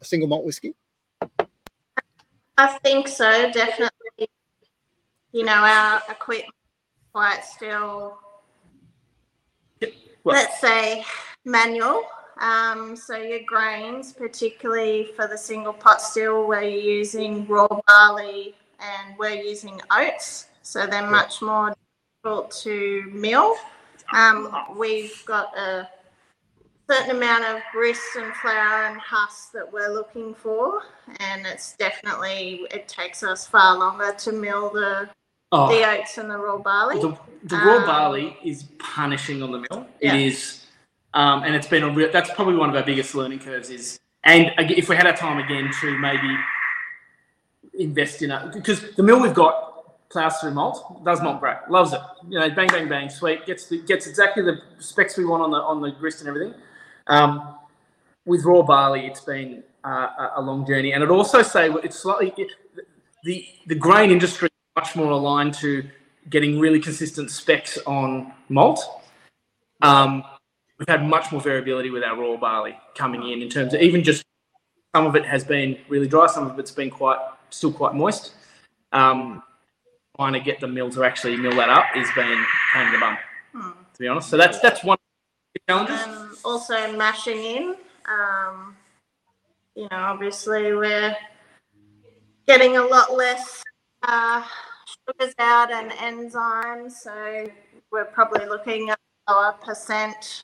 [0.01, 0.73] a single malt whiskey?
[2.57, 4.29] I think so, definitely.
[5.31, 6.53] You know, our equipment
[7.11, 8.17] quite still,
[10.23, 11.03] Well- let's say,
[11.45, 12.03] manual.
[12.39, 19.17] Um, so your grains, particularly for the single pot still, we're using raw barley and
[19.17, 20.47] we're using oats.
[20.63, 21.75] So they're much more
[22.23, 23.55] difficult to mill.
[24.13, 25.87] Um, we've got a
[26.89, 30.83] certain amount of grist and flour and husk that we're looking for,
[31.19, 35.09] and it's definitely it takes us far longer to mill the
[35.55, 35.69] Oh.
[35.69, 36.99] the oats and the raw barley.
[36.99, 39.87] The, the raw Um, barley is punishing on the mill.
[40.01, 40.15] Yeah.
[40.15, 40.65] It is,
[41.13, 42.11] um, and it's been a real.
[42.11, 43.69] That's probably one of our biggest learning curves.
[43.69, 46.35] Is and if we had our time again to maybe
[47.75, 51.93] invest in it, because the mill we've got plows through malt, does malt great, loves
[51.93, 52.01] it.
[52.29, 55.51] You know, bang, bang, bang, sweet, gets the, gets exactly the specs we want on
[55.51, 56.55] the on the grist and everything.
[57.07, 57.55] Um,
[58.25, 62.33] with raw barley, it's been uh, a, long journey, and I'd also say it's slightly
[62.37, 62.51] it,
[63.23, 65.83] the the grain industry is much more aligned to
[66.29, 68.79] getting really consistent specs on malt.
[69.81, 70.23] Um,
[70.79, 74.03] we've had much more variability with our raw barley coming in in terms of even
[74.03, 74.23] just
[74.95, 78.33] some of it has been really dry, some of it's been quite still quite moist.
[78.93, 79.43] Um,
[80.15, 82.99] trying to get the mill to actually mill that up has been pain in the
[82.99, 83.17] bum,
[83.53, 83.71] Hmm.
[83.93, 84.29] to be honest.
[84.29, 84.99] So that's that's one of
[85.53, 86.22] the challenges.
[86.43, 87.75] Also mashing in.
[88.09, 88.75] Um,
[89.75, 91.15] you know, obviously we're
[92.47, 93.63] getting a lot less
[94.03, 94.43] uh,
[94.85, 96.91] sugars out and enzymes.
[96.91, 97.49] So
[97.91, 100.43] we're probably looking at lower percent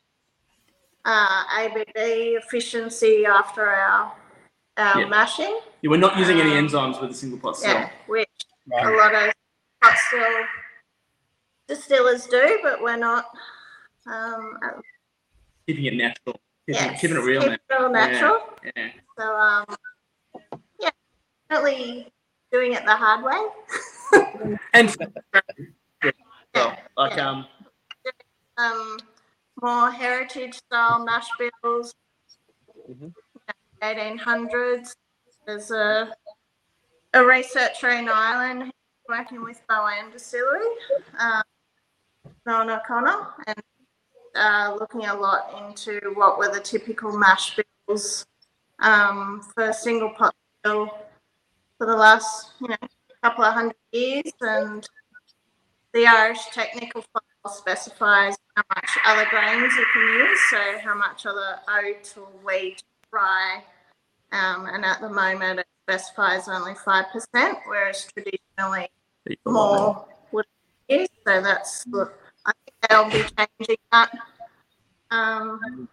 [1.05, 4.13] uh, ABV efficiency after our
[4.77, 5.07] our Yeah.
[5.07, 5.59] mashing.
[5.81, 7.71] Yeah, we're not using any enzymes with a single pot still.
[7.73, 8.29] Yeah, which
[8.73, 9.33] a lot of
[9.81, 10.43] pot still
[11.67, 13.25] distillers do, but we're not.
[14.07, 14.57] Um,
[15.69, 16.41] Keeping it natural.
[16.65, 18.39] Keeping, yes, keeping it real keep it real natural.
[18.39, 18.71] natural.
[18.75, 18.89] Yeah.
[19.19, 19.65] So um,
[20.79, 20.89] yeah,
[21.47, 22.11] definitely
[22.51, 24.57] doing it the hard way.
[24.73, 25.43] And well,
[26.55, 27.29] Yeah, like yeah.
[27.29, 27.45] um
[28.57, 28.97] um,
[29.61, 31.93] more heritage style mash bills,
[32.89, 33.13] Mhm.
[33.83, 34.95] 1800s.
[35.45, 36.15] There's a
[37.13, 38.71] a researcher in Ireland
[39.07, 40.65] working with Boann Distillery,
[41.19, 41.43] um,
[42.47, 43.63] Fionnán O'Connor, and
[44.35, 48.25] uh, looking a lot into what were the typical mash bills
[48.81, 50.89] um, for single pot bill
[51.77, 52.75] for the last you know
[53.23, 54.87] couple of hundred years, and
[55.93, 61.25] the Irish technical file specifies how much other grains you can use, so how much
[61.25, 63.63] other oat or wheat, rye,
[64.31, 68.89] um, and at the moment it specifies only five percent, whereas traditionally
[69.45, 70.45] more would
[70.87, 71.07] be.
[71.27, 72.28] So that's look, I think
[72.87, 74.11] they'll be changing that
[75.11, 75.89] um,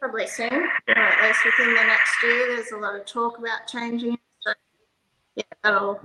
[0.00, 2.56] probably soon, or at least within the next year.
[2.56, 4.14] There's a lot of talk about changing.
[4.14, 4.20] it.
[4.40, 4.52] So
[5.36, 6.00] yeah, that'll.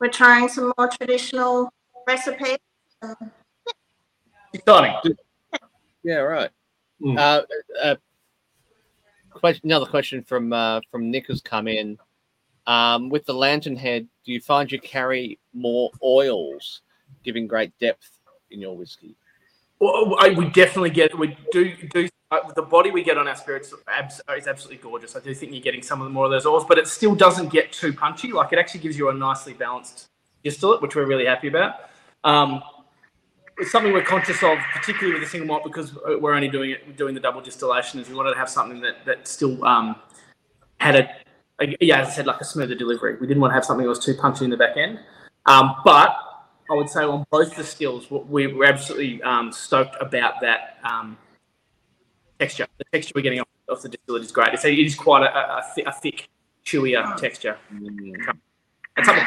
[0.00, 1.72] We're trying some more traditional
[2.06, 2.58] recipes.
[3.02, 3.30] Um,
[4.52, 5.16] exciting.
[6.02, 6.50] Yeah, right.
[7.00, 7.18] Mm.
[7.18, 7.42] Uh,
[7.82, 7.96] uh,
[9.30, 11.98] question, another question from uh, from Nick has come in.
[12.66, 16.80] Um, with the lantern head, do you find you carry more oils,
[17.22, 18.18] giving great depth
[18.50, 19.16] in your whiskey?
[19.84, 23.36] Well, I, we definitely get we do do uh, the body we get on our
[23.36, 25.14] spirits abs, is absolutely gorgeous.
[25.14, 27.14] I do think you're getting some of the more of those oils, but it still
[27.14, 28.32] doesn't get too punchy.
[28.32, 30.08] Like it actually gives you a nicely balanced
[30.42, 31.90] distillate, which we're really happy about.
[32.24, 32.62] Um,
[33.58, 36.96] it's something we're conscious of, particularly with the single malt, because we're only doing it
[36.96, 38.00] doing the double distillation.
[38.00, 39.96] Is we wanted to have something that that still um,
[40.80, 41.10] had a,
[41.60, 43.18] a yeah, as I said, like a smoother delivery.
[43.20, 45.00] We didn't want to have something that was too punchy in the back end.
[45.44, 46.16] Um, but
[46.70, 51.16] I would say on both the stills, we- we're absolutely um, stoked about that um,
[52.38, 52.66] texture.
[52.78, 54.54] The texture we're getting off, off the distillate is great.
[54.54, 56.28] It's it is quite a, a, a, thi- a thick,
[56.64, 57.58] chewier texture.
[57.72, 58.14] Mm.
[58.96, 59.24] It's something,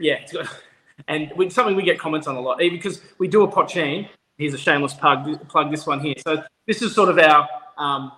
[0.00, 0.48] yeah, it's got,
[1.08, 4.08] and it's something we get comments on a lot, even because we do a poitín.
[4.36, 5.48] Here's a shameless plug.
[5.48, 6.14] Plug this one here.
[6.18, 8.12] So this is sort of our um,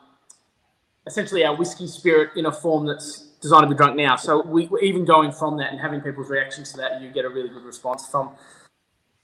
[1.06, 4.16] essentially our whiskey spirit in a form that's designed to be drunk now.
[4.16, 7.28] So we even going from that and having people's reactions to that, you get a
[7.28, 8.30] really good response from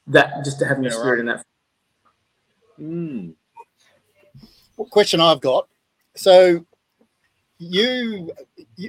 [0.08, 0.44] that.
[0.44, 1.42] Just to having a Yeah, spirit in that.
[2.80, 3.34] Mm.
[4.76, 5.68] What question I've got?
[6.16, 6.64] So
[7.58, 8.30] you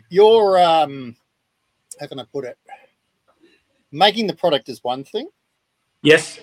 [0.09, 1.15] you're um
[1.99, 2.57] how can I put it?
[3.91, 5.29] Making the product is one thing,
[6.01, 6.39] Yes.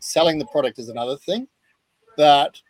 [0.00, 1.46] selling the product is another thing,
[2.16, 2.60] but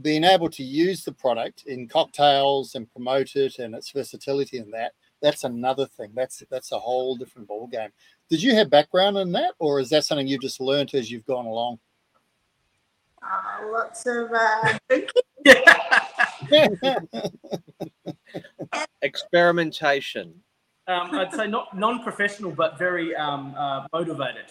[0.00, 4.72] being able to use the product in cocktails and promote it and its versatility and
[4.72, 6.10] that that's another thing.
[6.14, 7.88] That's that's a whole different ball game.
[8.28, 11.24] Did you have background in that, or is that something you've just learnt as you've
[11.24, 11.78] gone along?
[13.22, 14.78] Uh, lots of uh.
[19.02, 20.34] Experimentation.
[20.88, 24.46] um, I'd say not non-professional, but very um, uh, motivated.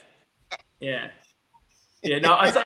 [0.79, 1.09] Yeah.
[2.01, 2.19] Yeah.
[2.19, 2.63] No, I'd say,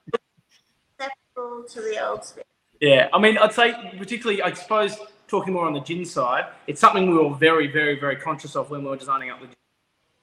[1.00, 2.46] acceptable to the old spirit.
[2.80, 3.10] Yeah.
[3.14, 7.10] I mean, I'd say particularly, I suppose, talking more on the gin side, it's something
[7.10, 9.56] we were very, very, very conscious of when we were designing up the gin,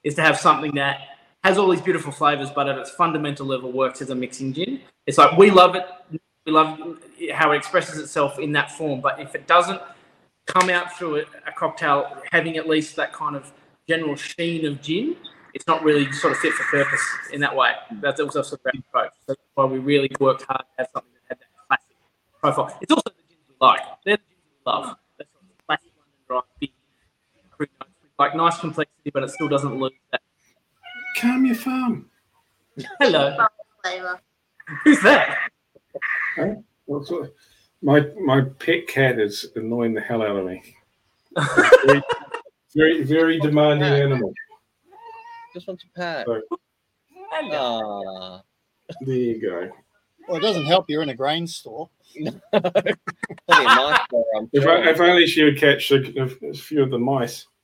[0.04, 1.00] is to have something that
[1.44, 4.80] has all these beautiful flavors, but at its fundamental level works as a mixing gin.
[5.06, 5.86] It's like we love it.
[6.46, 6.98] We love
[7.32, 9.80] how it expresses itself in that form, but if it doesn't
[10.46, 13.52] come out through a, cocktail having at least that kind of
[13.88, 15.16] general sheen of gin,
[15.54, 17.72] it's not really sort of fit for purpose in that way.
[18.00, 19.12] That's also sort of approach.
[19.26, 21.96] That's why we really worked hard to have something that had that classic
[22.42, 22.76] profile.
[22.80, 23.80] It's also the gins we like.
[24.04, 24.96] They're the gins we love.
[25.18, 26.70] That's sort of classic London dry, big,
[27.56, 30.20] fruit notes with like nice complexity, but it still doesn't lose that.
[31.16, 32.10] Calm your farm.
[33.00, 33.46] Hello,
[34.84, 35.38] who's that?
[36.86, 37.32] What's what-
[37.82, 40.62] My my pet cat is annoying the hell out of me.
[41.84, 42.02] very,
[42.74, 44.32] very, very demanding animal.
[45.54, 46.26] Just want to pat.
[46.26, 46.42] Sorry.
[47.52, 48.42] Ah.
[49.02, 49.70] There you go.
[50.28, 50.88] Well, it doesn't help.
[50.88, 51.88] You're in a grain store.
[52.52, 54.84] Mice there, If, sure.
[54.84, 57.46] If only she would catch a, a few of the mice,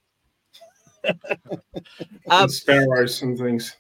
[2.31, 3.77] Um, and sparrows, and things.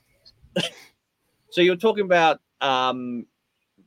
[1.50, 3.26] So you're talking about um,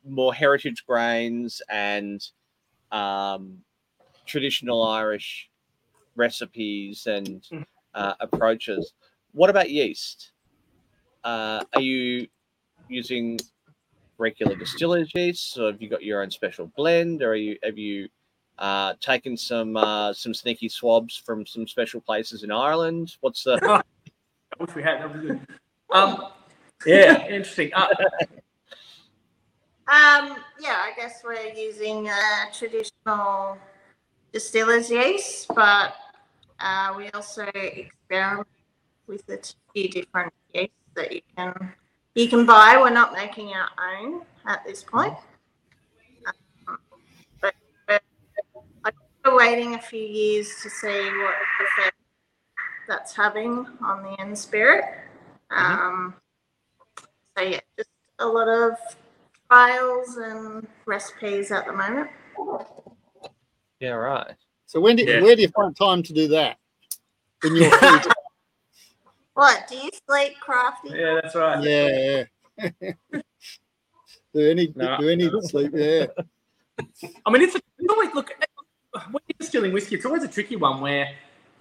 [0.07, 2.21] more heritage grains and
[2.91, 3.59] um,
[4.25, 5.49] traditional Irish
[6.15, 7.43] recipes and
[7.95, 8.93] uh, approaches.
[9.31, 10.31] What about yeast?
[11.23, 12.27] uh, are you
[12.87, 13.39] using
[14.21, 17.77] regular distiller's yeast, or have you got your own special blend, or are you have
[17.77, 18.07] you
[18.60, 23.17] uh, taken some uh, some sneaky swabs from some special places in Ireland?
[23.21, 23.60] What's the
[24.60, 25.01] I wish we had.
[25.01, 25.47] That was good.
[25.91, 26.27] Um,
[26.86, 27.71] yeah, interesting.
[27.73, 27.88] Uh,
[29.91, 33.57] Um, yeah, I guess we're using uh, traditional
[34.31, 35.95] distiller's yeast, but
[36.62, 38.47] uh, we also experiment
[39.07, 39.39] with a
[39.73, 41.73] few different yeasts that you can
[42.15, 42.78] you can buy.
[42.80, 43.69] We're not making our
[44.00, 45.13] own at this point,
[46.67, 46.78] um,
[47.41, 47.54] but
[47.88, 48.00] we're,
[49.26, 51.95] we're waiting a few years to see what effect
[52.88, 54.84] that's having on the end spirit.
[55.52, 56.13] Um,
[57.38, 58.74] so yeah, just a lot of
[59.50, 62.10] trials and recipes at the moment.
[63.80, 64.36] yeah right?
[64.65, 65.21] So when do, Yeah.
[65.21, 66.58] where do you find time to do that?
[67.43, 68.13] In your free time?
[69.41, 70.89] What do you sleep, Crafty?
[70.93, 71.63] yeah, that's right.
[71.63, 72.23] yeah.
[72.60, 72.91] yeah.
[74.36, 74.97] do any No.
[74.99, 75.71] do any sleep?
[75.73, 76.06] Yeah.
[77.25, 78.32] I mean, it's, a, it's always look
[79.10, 79.95] when you're distilling whiskey.
[79.95, 81.10] It's always a tricky one where,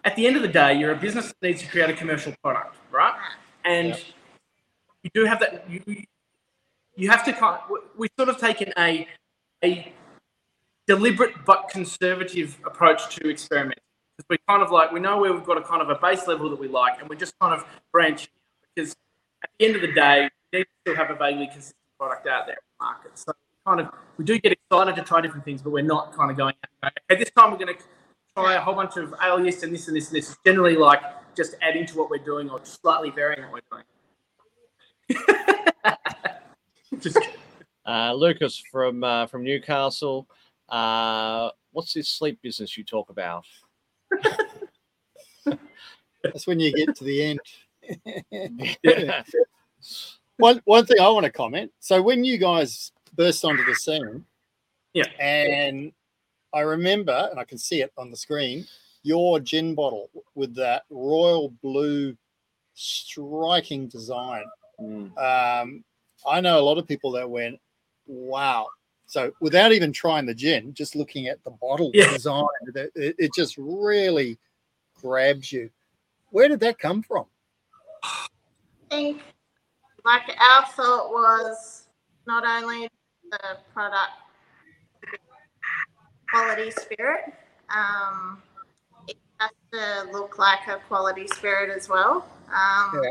[0.04, 2.34] at the end of the day, you're a business that needs to create a commercial
[2.42, 3.14] product, right?
[3.64, 3.98] And Yeah.
[5.04, 5.64] you do have that.
[5.70, 5.82] You,
[6.96, 7.62] you have to kind.
[7.64, 9.08] Of, we've sort of taken a
[9.64, 9.90] a
[10.86, 13.82] deliberate but conservative approach to experimenting.
[14.20, 16.26] Because we kind of like we know where we've got a kind of a base
[16.26, 18.28] level that we like, and we're just kind of branching.
[18.74, 18.94] Because
[19.42, 22.26] at the end of the day, we need to still have a vaguely consistent product
[22.26, 23.18] out there in the market.
[23.18, 23.32] So
[23.66, 26.36] kind of we do get excited to try different things, but we're not kind of
[26.36, 26.54] going.
[26.84, 27.82] Okay, this time we're going to
[28.36, 30.30] try a whole bunch of ale yeast and this and this and this.
[30.30, 31.00] It's generally like
[31.34, 33.84] just adding to what we're doing or slightly varying what we're
[35.08, 35.24] doing.
[37.00, 37.18] just
[37.86, 40.28] Uh, Lucas from uh, from Newcastle.
[40.68, 43.44] Uh, what's this sleep business you talk about?
[46.22, 47.40] That's when you get to the end.
[48.82, 49.22] Yeah.
[50.36, 51.72] one one thing I want to comment.
[51.80, 54.24] So when you guys burst onto the scene,
[54.92, 55.08] Yeah.
[55.18, 55.92] and
[56.52, 58.66] I remember, and I can see it on the screen,
[59.02, 62.16] your gin bottle with that royal blue,
[62.74, 64.44] striking design.
[64.80, 65.16] Mm.
[65.18, 65.84] Um,
[66.26, 67.60] I know a lot of people that went,
[68.06, 68.68] "Wow!"
[69.10, 72.12] So without even trying the gin, just looking at the bottle Yeah.
[72.12, 72.44] design,
[72.76, 74.38] it, it, it just really
[75.02, 75.68] grabs you.
[76.30, 77.24] Where did that come from?
[78.04, 78.28] I
[78.88, 79.22] think
[80.04, 81.88] like our thought was
[82.28, 82.88] not only
[83.32, 84.12] the product
[86.30, 87.34] quality spirit,
[87.76, 88.40] um,
[89.08, 92.28] it has to look like a quality spirit as well.
[92.48, 93.10] Um, Yeah.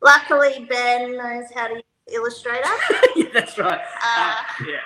[0.00, 2.68] Luckily, Ben knows how to use Illustrator.
[3.16, 3.80] yeah, that's right.
[3.80, 4.78] Uh, Uh, yeah.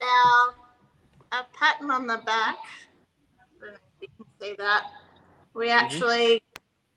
[0.00, 0.54] Our,
[1.32, 2.56] our pattern on the back,
[3.38, 4.84] I don't know if you can see that,
[5.54, 5.78] we mm-hmm.
[5.78, 6.42] actually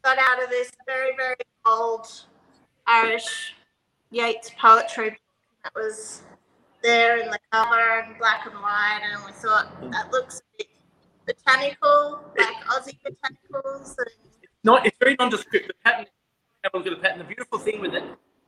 [0.04, 2.08] got out of this very, very old
[2.88, 3.56] Irish
[4.12, 5.18] Yeats poetry
[5.64, 6.22] that was
[6.84, 9.92] there in the cover and black and white, and we thought mm.
[9.92, 10.68] that looks a bit
[11.26, 13.96] botanical, like Aussie botanicals.
[13.98, 14.08] And
[14.64, 15.68] not it's very nondescript.
[15.68, 16.06] The pattern,
[16.64, 17.20] have a look at the pattern.
[17.20, 18.04] The beautiful thing with it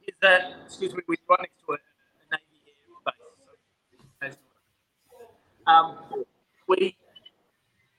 [0.08, 1.78] is that, excuse me, we're right next to a, a
[2.32, 4.38] Navy Air base.
[5.10, 5.18] So,
[5.68, 5.98] um,
[6.68, 6.96] we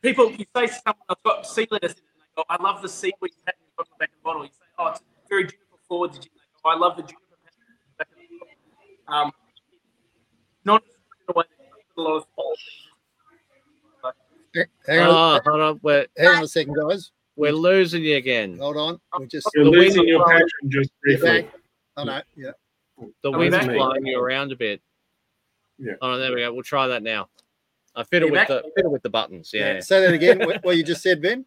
[0.02, 2.62] people, you say to someone, I've got sea lettuce in it, and they go, I
[2.62, 4.42] love the seaweed pattern you've got on the back of the bottle.
[4.44, 6.12] You say, oh, it's very juniper forward.
[6.12, 6.30] Did you?
[6.34, 8.38] They go, I love the juniper pattern on the back of the
[9.08, 9.26] bottle.
[9.26, 9.32] Um,
[10.64, 12.24] not in a way that a lot of
[14.86, 15.80] Hang on, Oh, hold on.
[15.82, 17.12] We're, hang on a second, guys.
[17.36, 18.58] we're losing you again.
[18.58, 18.98] Hold on.
[19.18, 21.42] We just You're The wind losing your passion just briefly.
[21.42, 21.52] back.
[21.96, 22.50] Oh no, yeah.
[23.22, 24.80] The Oh, wind's blowing you around a bit.
[25.78, 25.92] Yeah.
[26.00, 26.52] Oh, there we go.
[26.52, 27.28] We'll try that now.
[27.98, 28.48] I fiddle You with back?
[28.48, 29.50] the fiddle with the buttons.
[29.52, 29.80] Yeah.
[29.80, 30.38] Say that again.
[30.46, 31.44] what, what you just said, Ben?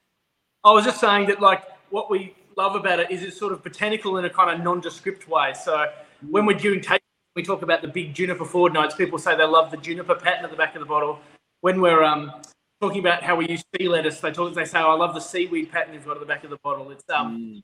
[0.64, 3.64] I was just saying that, like, what we love about it is it's sort of
[3.64, 5.54] botanical in a kind of nondescript way.
[5.54, 5.86] So
[6.30, 7.02] when we're doing taste,
[7.36, 8.94] we talk about the big juniper forward notes.
[8.96, 11.20] People say they love the juniper pattern at the back of the bottle.
[11.62, 12.34] When we're um,
[12.82, 14.54] talking about how we use sea lettuce, they talk.
[14.54, 16.58] They say, oh, "I love the seaweed pattern you've got at the back of the
[16.62, 17.62] bottle." It's um,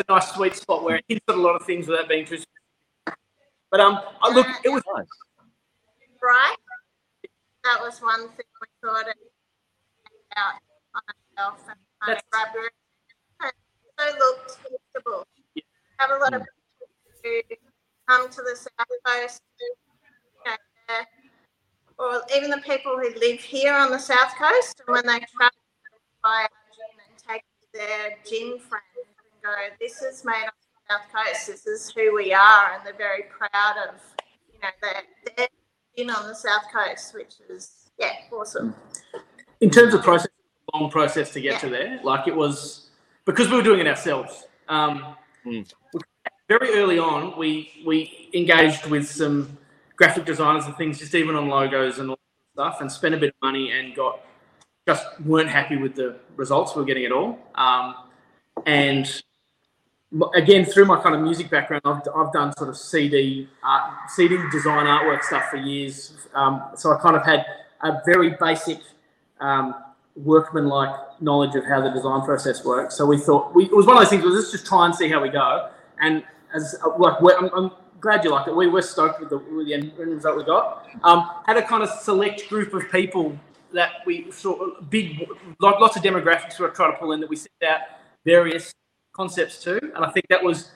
[0.00, 0.04] Mm.
[0.08, 2.36] a nice sweet spot where it hits at a lot of things without being too.
[2.36, 3.18] Specific.
[3.72, 5.06] But um, I- look, it was Nice.
[6.22, 6.56] right?
[7.64, 9.06] That was one thing we thought
[10.32, 10.54] about
[10.94, 11.02] on
[11.38, 12.72] ourselves and kind of That's-
[13.44, 13.54] it.
[13.98, 14.58] So looked
[14.94, 15.26] usable.
[15.54, 15.62] Yeah.
[15.98, 16.42] Have a lot of
[17.22, 17.56] people who
[18.08, 19.74] come to the south coast, you
[20.46, 20.56] know,
[20.88, 21.04] uh,
[21.98, 25.56] or even the people who live here on the south coast, and when they travel,
[26.22, 30.52] buy a gin and take their gin friends and go, "This is made on
[30.88, 31.46] the south coast.
[31.46, 34.00] This is who we are," and they're very proud of,
[34.52, 35.02] you know, their,
[35.36, 35.48] their
[35.96, 38.74] gin on the south coast, which is yeah, awesome.
[39.60, 40.28] in terms of process,
[40.74, 41.58] long process to get Yeah.
[41.58, 42.00] to there.
[42.02, 42.90] Like it was
[43.24, 44.44] because we were doing it ourselves.
[44.68, 45.68] Um, Mm.
[46.48, 49.58] very early on, we we engaged with some
[49.96, 52.18] graphic designers and things, just even on logos and all
[52.56, 54.20] that stuff, and spent a bit of money and got
[54.86, 57.38] just weren't happy with the results we were getting at all.
[57.54, 57.94] Um,
[58.66, 59.22] and m-
[60.34, 64.36] again, through my kind of music background, I've, I've done sort of CD art, CD
[64.50, 66.14] design artwork stuff for years.
[66.34, 67.44] Um, so I kind of had
[67.82, 68.80] a very basic
[69.40, 69.74] um,
[70.16, 72.96] workman-like knowledge of how the design process works.
[72.96, 74.24] So we thought we, it was one of those things.
[74.24, 75.70] Was let's just try and see how we go.
[76.00, 76.22] And
[76.54, 77.70] as uh, like I'm, I'm
[78.00, 78.56] glad you liked it.
[78.56, 80.86] We were stoked with the, with the end result we got.
[81.04, 83.38] Um, had a kind of select group of people
[83.72, 85.26] that we of big,
[85.60, 87.80] lots of demographics we were trying to pull in that we set out
[88.26, 88.72] various
[89.12, 89.78] concepts too.
[89.94, 90.70] and I think that was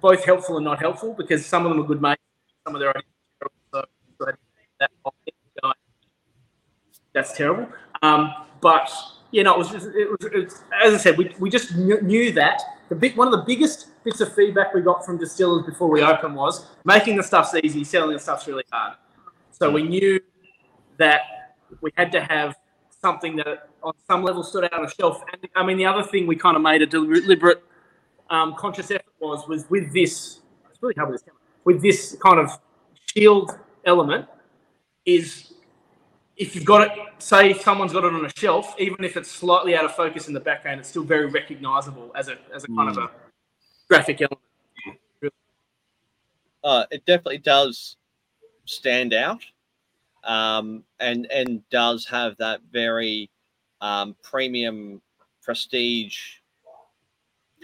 [0.00, 2.22] both helpful and not helpful because some of them are good mates,
[2.66, 3.04] some of their ideas
[3.72, 3.84] so,
[7.12, 7.68] that's terrible.
[8.02, 8.90] Um, but
[9.30, 11.74] you know, it was, just, it was, it was as I said, we, we just
[11.74, 15.18] knew, knew that the big one of the biggest bits of feedback we got from
[15.18, 18.96] distillers before we opened was making the stuff's easy, selling the stuff's really hard.
[19.50, 20.20] So we knew
[20.98, 22.56] that we had to have
[23.00, 25.22] something that on some level stood out on a shelf.
[25.32, 27.62] And I mean, the other thing we kind of made a deliberate,
[28.30, 30.40] um, conscious effort was was with this.
[30.70, 31.40] It's really hard with this camera.
[31.64, 32.50] With this kind of
[33.14, 34.26] shield element,
[35.04, 35.54] is
[36.36, 39.76] if you've got it, say someone's got it on a shelf, even if it's slightly
[39.76, 42.90] out of focus in the background, it's still very recognizable as a as a kind
[42.90, 43.10] of a
[43.88, 45.00] graphic element.
[46.64, 47.96] uh, it definitely does
[48.64, 49.42] stand out,
[50.24, 53.30] um, and and does have that very
[53.80, 55.00] um, premium
[55.42, 56.38] prestige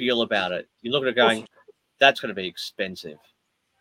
[0.00, 0.66] feel about it.
[0.80, 1.46] You look at it going,
[2.00, 3.18] that's going to be expensive.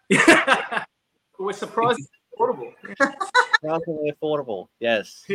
[1.40, 2.02] We're surprised
[2.38, 2.74] affordable.
[3.62, 5.26] Surprisingly affordable, yes.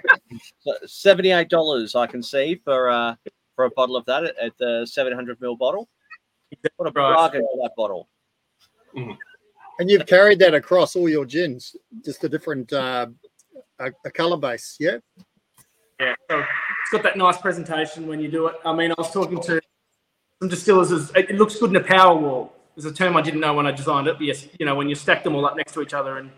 [0.60, 3.14] So Seventy-eight dollars I can see for uh,
[3.56, 5.88] for a bottle of that at, at the seven hundred ml bottle.
[6.76, 8.08] What a bargain for that bottle!
[8.94, 13.06] And you've carried that across all your gins, just a different uh,
[13.78, 14.76] a, a color base.
[14.78, 14.98] Yeah.
[16.00, 18.56] Yeah, so it's got that nice presentation when you do it.
[18.64, 19.60] I mean, I was talking to
[20.40, 20.90] some distillers.
[20.90, 22.52] It it looks good in a power wall.
[22.76, 24.88] There's a term I didn't know when I designed it, but yes, you know, when
[24.88, 26.30] you stack them all up next to each other and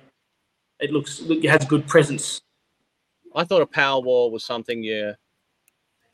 [0.80, 2.42] it looks, it has good presence.
[3.34, 5.14] I thought a power wall was something you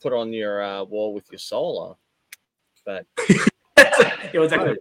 [0.00, 1.94] put on your uh, wall with your solar,
[2.86, 3.88] but yeah,
[4.32, 4.76] exactly.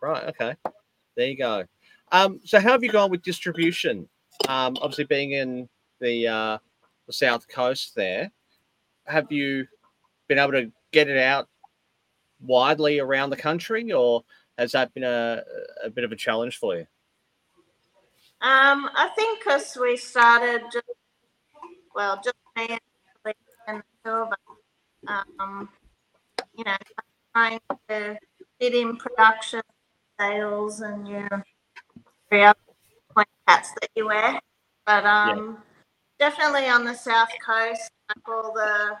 [0.00, 0.24] Right.
[0.28, 0.54] Okay.
[1.16, 1.64] There you go.
[2.12, 4.08] Um, so how have you gone with distribution?
[4.48, 5.68] Um, obviously being in
[6.00, 6.58] the uh,
[7.06, 8.30] the south coast there,
[9.06, 9.66] have you
[10.28, 11.48] been able to get it out
[12.42, 14.24] widely around the country, or
[14.58, 15.42] has that been a,
[15.84, 16.86] a bit of a challenge for you?
[18.42, 20.86] Um, I think because we started just
[21.94, 22.78] well, just me
[23.68, 25.68] and two of us, um,
[26.56, 26.76] you know,
[27.34, 28.18] trying to
[28.58, 29.60] fit in production,
[30.18, 31.44] sales, and your
[32.28, 32.58] three other
[33.14, 34.40] point hats that you wear.
[34.86, 35.58] But um,
[36.18, 38.96] definitely on the south coast, like all the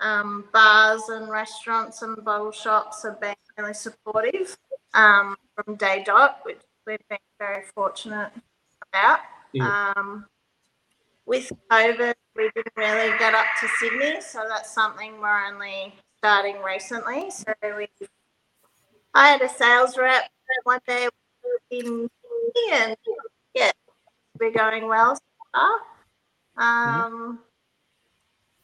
[0.00, 4.56] um, bars and restaurants and bottle shops have been really supportive
[4.94, 8.32] um, from day dot, which we've been very fortunate
[8.92, 9.20] about.
[9.60, 10.26] Um,
[11.26, 16.60] with COVID, we didn't really get up to Sydney, so that's something we're only starting
[16.62, 17.30] recently.
[17.30, 17.88] So we
[19.14, 20.30] hired a sales rep
[20.64, 21.08] one day
[21.70, 22.96] in Sydney, and
[23.54, 23.70] yeah,
[24.38, 25.20] we're going well so
[25.54, 25.80] far.
[26.56, 27.38] Um,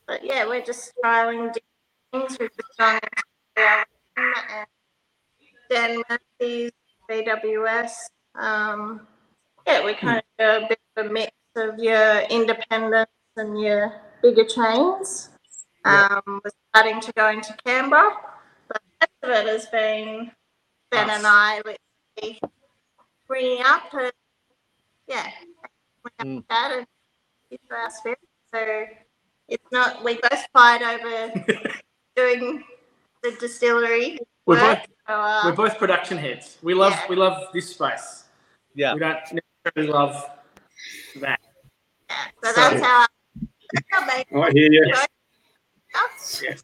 [0.09, 2.39] but yeah, we're just trialing different things.
[2.41, 3.01] We've just done
[4.17, 4.67] and
[5.71, 6.73] Dan Murphy's
[7.11, 7.93] BWS.
[8.39, 9.07] Um,
[9.67, 13.95] yeah, we kind of do a bit of a mix of your independents and your
[14.23, 15.31] bigger chains.
[15.85, 18.17] Um, we're starting to go into Canberra,
[18.69, 20.31] but most of it has been
[20.91, 22.41] Ben and I literally
[23.29, 24.13] bringing up and
[25.09, 25.31] yeah,
[26.05, 26.45] we have Mm.
[26.49, 26.87] that and
[27.71, 28.19] our spirit.
[28.55, 28.87] So
[29.49, 31.45] it's not, we both fight over
[32.17, 32.65] doing
[33.23, 34.79] the distillery We're work.
[34.79, 36.59] both, So, uh, we're both production heads.
[36.63, 37.07] We love, Yeah.
[37.09, 38.25] we love this space.
[38.75, 38.95] Yeah.
[38.95, 39.19] We don't
[39.65, 40.31] necessarily love
[41.21, 41.41] that.
[42.11, 43.07] yeah, so that's how
[43.73, 44.93] that's how they I hear you.
[46.43, 46.63] Yes.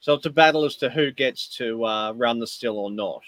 [0.00, 3.22] So it's a battle as to who gets to uh, run the still or not.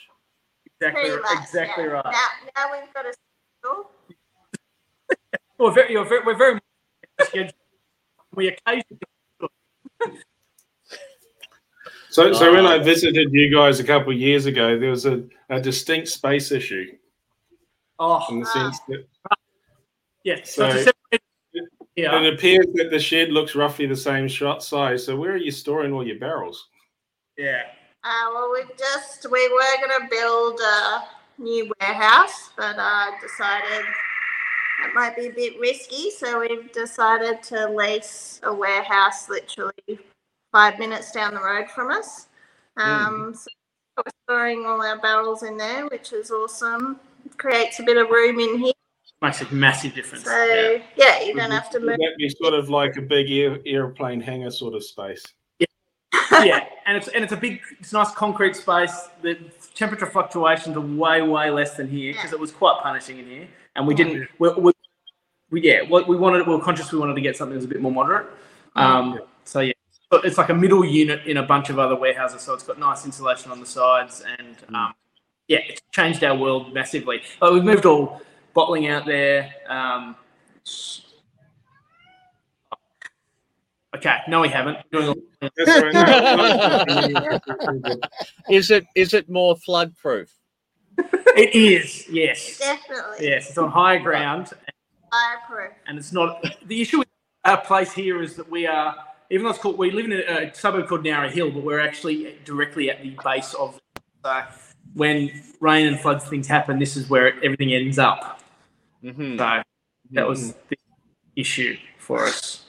[0.81, 1.43] Exactly, much.
[1.43, 1.91] exactly yeah.
[1.91, 2.05] right.
[2.05, 3.15] Now, now we've got a
[3.63, 3.91] schedule.
[5.59, 6.59] We're very, you're very, we're very
[7.21, 7.55] scheduled.
[8.35, 9.01] We occasionally
[12.11, 15.25] So, so when I visited you guys a couple of years ago, there was a,
[15.51, 16.93] a distinct space issue
[17.99, 19.05] oh in the sense that
[20.23, 20.37] yeah.
[20.45, 21.29] So, So- it's
[21.97, 22.21] yeah.
[22.21, 25.05] it appears that the shed looks roughly the same shot size.
[25.05, 26.69] So where are you storing all your barrels?
[27.37, 27.63] Yeah.
[28.03, 31.05] Uh, well, we've just we were going to build a
[31.39, 33.85] new warehouse, but uh, decided it
[34.93, 39.99] might be a bit risky, so we've decided to lease a warehouse literally
[40.53, 42.29] five minutes down the road from us.
[42.77, 43.37] Um, mm.
[43.37, 43.49] so
[43.97, 46.99] we're storing all our barrels in there, which is awesome.
[47.37, 48.73] creates a bit of room in here,
[49.23, 50.25] Makes a massive difference.
[50.25, 50.83] so Yeah.
[50.97, 51.53] yeah, you don't mm-hmm.
[51.53, 51.97] have to Would move.
[51.99, 55.25] that be sort of like a big air, airplane hangar sort of space?
[56.43, 59.09] yeah, and it's and it's a big, it's nice concrete space.
[59.23, 59.39] The
[59.75, 63.49] temperature fluctuations are way way less than here because it was quite punishing in here,
[63.77, 63.97] and we mm.
[63.97, 64.29] didn't.
[64.39, 64.73] We, we,
[65.55, 67.65] we yeah, what we wanted, we were conscious we wanted to get something that was
[67.65, 68.27] a bit more moderate.
[68.75, 69.73] Um, so yeah,
[70.11, 72.79] but it's like a middle unit in a bunch of other warehouses, so it's got
[72.79, 74.95] nice insulation on the sides, and um,
[75.47, 77.23] yeah, it's changed our world massively.
[77.41, 78.21] Like we've moved all
[78.53, 79.49] bottling out there.
[79.69, 80.17] Um,
[83.97, 84.79] okay, no, we haven't.
[84.93, 87.83] We're doing all- That's all right.
[87.85, 87.97] No,
[88.51, 90.33] Is it is it more flood proof?
[91.37, 92.59] It is, yes.
[92.59, 93.27] Definitely.
[93.29, 94.51] Yes, it's on higher ground,
[95.15, 95.73] Fireproof.
[95.87, 96.45] and it's not.
[96.67, 97.09] The issue with
[97.45, 98.97] our place here is that we are,
[99.31, 101.81] even though it's called, we live in a, a suburb called Nowra Hill, but we're
[101.81, 103.81] actually directly at the base of.
[104.25, 104.43] So
[104.95, 108.41] when rain and floods things happen, this is where everything ends up.
[109.03, 109.39] Mm-hmm.
[109.39, 109.63] So
[110.13, 110.79] that was the
[111.37, 112.65] issue for us.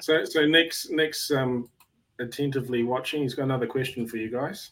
[0.00, 1.68] So, so Nick's Nick's um,
[2.20, 3.22] attentively watching.
[3.22, 4.70] He's got another question for you guys.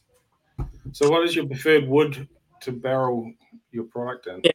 [0.93, 2.29] So, what is your preferred wood
[2.61, 3.33] to barrel
[3.73, 4.41] your product in?
[4.45, 4.53] Yeah.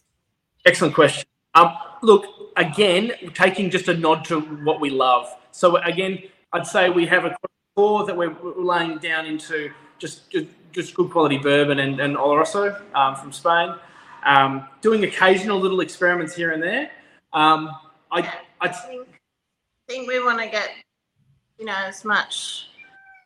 [0.65, 1.26] Excellent question.
[1.54, 2.26] Um, look,
[2.56, 5.36] again, taking just a nod to what we love.
[5.52, 6.24] So again,
[6.54, 7.36] I'd say we have a
[7.76, 10.32] core that we're laying down into just
[10.74, 13.76] just, good quality bourbon and, and Oloroso um, from Spain.
[14.26, 16.91] Um, doing occasional little experiments here and there.
[17.34, 17.72] Um,
[18.12, 19.08] I, I I, think,
[19.88, 20.70] think we want to get,
[21.58, 22.70] you know, as much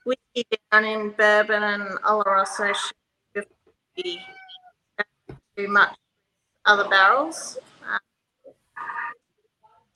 [0.06, 2.74] whiskey down in bourbon and Oloroso
[3.34, 4.22] before we
[5.58, 5.96] too much
[6.66, 7.58] other barrels.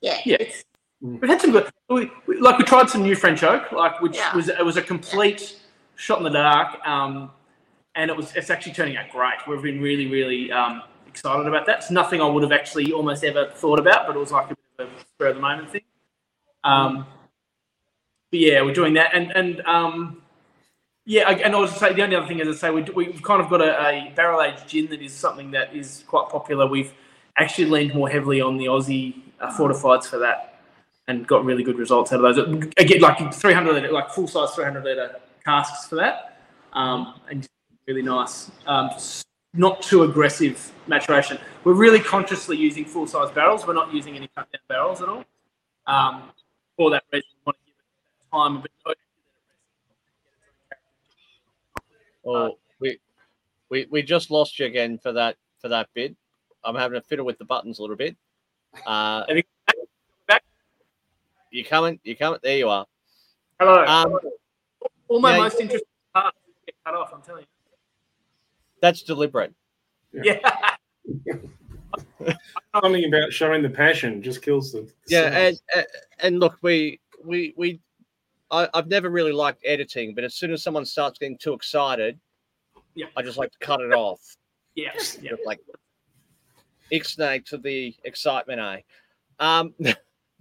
[0.00, 0.36] Yeah, Yeah.
[0.40, 0.64] it's
[1.00, 4.16] we've had some good, we, we, like we tried some new French oak, like which
[4.16, 4.34] Yeah.
[4.34, 5.56] was it was a complete
[5.96, 7.30] shot in the dark, um,
[7.94, 9.34] and it was it's actually turning out great.
[9.46, 11.78] We've been really really um, excited about that.
[11.78, 14.56] It's nothing I would have actually almost ever thought about, but it was like a
[14.78, 15.82] bit of a spur of the moment thing.
[16.64, 17.06] Um,
[18.30, 20.22] but yeah, we're doing that, and and um,
[21.04, 22.82] yeah, I- and I was to say the only other thing is I say we,
[22.94, 26.28] we've kind of got a, a barrel aged gin that is something that is quite
[26.28, 26.66] popular.
[26.66, 26.92] We've
[27.36, 30.60] actually leaned more heavily on the Aussie uh, fortifieds for that,
[31.08, 32.72] and got really good results out of those.
[32.76, 37.48] Again, like 300 liter, like full size 300 liter casks for that, um, and
[37.86, 38.50] really nice.
[38.66, 38.90] Um,
[39.52, 41.38] not too aggressive maturation.
[41.64, 43.66] We're really consciously using full size barrels.
[43.66, 45.24] We're not using any cut down barrels at all.
[45.86, 46.30] Um,
[46.76, 48.96] for that reason, we want to give it time a bit.
[52.24, 52.98] Oh, we,
[53.70, 56.14] we we just lost you again for that for that bit.
[56.64, 58.16] I'm having a fiddle with the buttons a little bit.
[58.86, 59.42] Uh, Have you
[60.28, 60.42] back?
[61.50, 61.98] you coming?
[62.04, 62.38] You coming?
[62.42, 62.86] There you are.
[63.58, 63.84] Hello.
[63.84, 64.18] Um,
[65.08, 67.10] All my yeah, most interesting parts get cut off.
[67.12, 67.46] I'm telling you.
[68.80, 69.52] that's deliberate.
[70.12, 70.22] you.
[70.24, 70.74] Yeah.
[72.82, 74.82] Something about showing the passion just kills the.
[74.82, 75.86] the Yeah, and and,
[76.20, 77.80] and look, we we we.
[78.52, 82.18] I, I've never really liked editing, but as soon as someone starts getting too excited,
[82.96, 83.06] Yeah.
[83.16, 84.20] I just like to cut it off.
[84.74, 84.90] Yeah.
[85.20, 85.32] yeah.
[85.46, 85.60] Like
[86.92, 88.80] ixnay to the excitement, eh?
[89.38, 89.74] Um,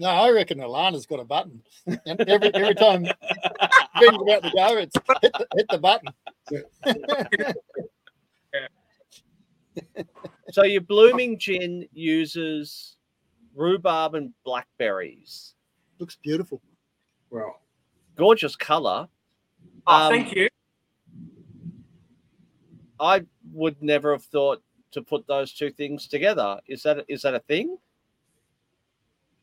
[0.01, 1.61] No, I reckon Alarna's got a button.
[1.85, 3.03] And every every time
[3.99, 7.53] Ben's about to go, it's hit the, hit the button.
[10.51, 12.95] so your blooming gin uses
[13.53, 15.55] rhubarb and blackberries.
[15.99, 16.61] Looks beautiful.
[17.29, 17.59] well,
[18.15, 19.09] Gorgeous color.
[19.85, 20.47] Oh, Um, thank you.
[23.01, 24.61] I would never have thought
[24.91, 26.59] to put those two things together.
[26.67, 27.77] Is that is that a thing?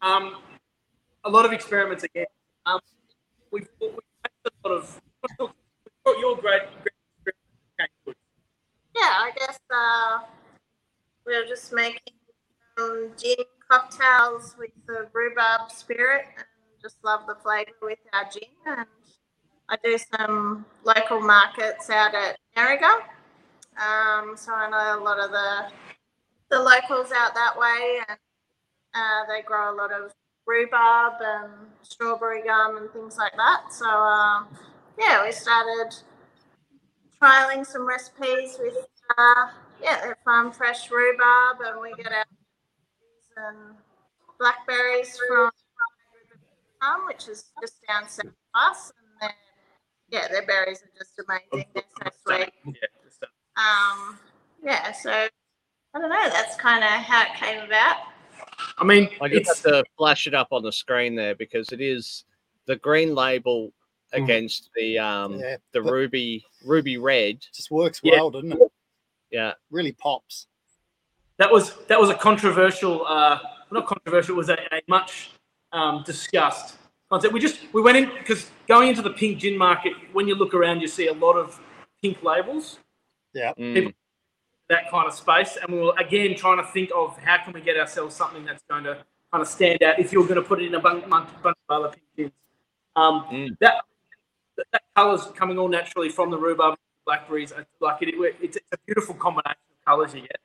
[0.02, 0.36] Um,
[1.24, 2.26] a lot of experiments again.
[2.66, 2.80] Um,
[3.50, 3.90] we've, we've
[4.22, 5.00] had a lot of.
[6.06, 6.62] You're great.
[7.24, 8.16] great
[8.96, 10.20] yeah, I guess uh,
[11.26, 12.14] we're just making
[12.78, 13.36] um, gin
[13.68, 16.46] cocktails with the rhubarb spirit and
[16.80, 18.48] just love the flavour with our gin.
[18.66, 18.86] And
[19.68, 23.15] I do some local markets out at Narragansett.
[23.78, 25.66] Um, so I know a lot of the
[26.50, 28.18] the locals out that way, and
[28.94, 30.12] uh, they grow a lot of
[30.46, 31.52] rhubarb and
[31.82, 33.72] strawberry gum and things like that.
[33.72, 34.48] So um,
[34.98, 35.94] yeah, we started
[37.22, 38.76] trialing some recipes with
[39.18, 39.48] uh,
[39.82, 42.24] yeah, farm fresh rhubarb, and we get our
[43.36, 43.76] and
[44.38, 45.50] blackberries from
[46.80, 49.30] farm, which is just down south of us, and then
[50.10, 51.66] yeah, their berries are just amazing.
[51.74, 51.84] They're
[52.26, 52.52] so sweet.
[52.66, 52.95] Yeah,
[53.56, 54.18] Um,
[54.62, 55.28] yeah, so I
[55.98, 56.28] don't know.
[56.30, 57.96] That's kind of how it came about.
[58.78, 61.80] I mean, I just have to flash it up on the screen there because it
[61.80, 62.24] is
[62.66, 63.72] the green label
[64.14, 64.22] Mm.
[64.22, 67.40] against the um Yeah, the ruby ruby red.
[67.52, 68.12] just works Yeah.
[68.20, 68.72] well, doesn't it?
[69.32, 69.54] Yeah.
[69.70, 70.46] Really pops.
[71.38, 73.40] that was that was a controversial, uh,
[73.72, 74.36] not controversial.
[74.36, 75.32] It was a, a much
[75.72, 76.76] um, discussed
[77.10, 77.34] concept.
[77.34, 80.54] We just we went in because going into the pink gin market, when you look
[80.54, 81.60] around, you see a lot of
[82.00, 82.78] pink labels.
[83.58, 83.74] Mm.
[83.74, 83.92] People-
[84.68, 85.56] that kind of space.
[85.62, 88.64] And we were again trying to think of how can we get ourselves something that's
[88.68, 88.98] going to
[89.30, 91.54] kind of stand out if you're going to put it in a bunch, bunch, of
[91.68, 92.32] other pink gins.
[92.96, 93.58] Um, Mm.
[93.60, 93.84] That
[94.72, 97.52] that, colour's coming all naturally from the rhubarb blackberries.
[97.80, 100.38] Like it, it- it's, it's a beautiful combination of colours you get.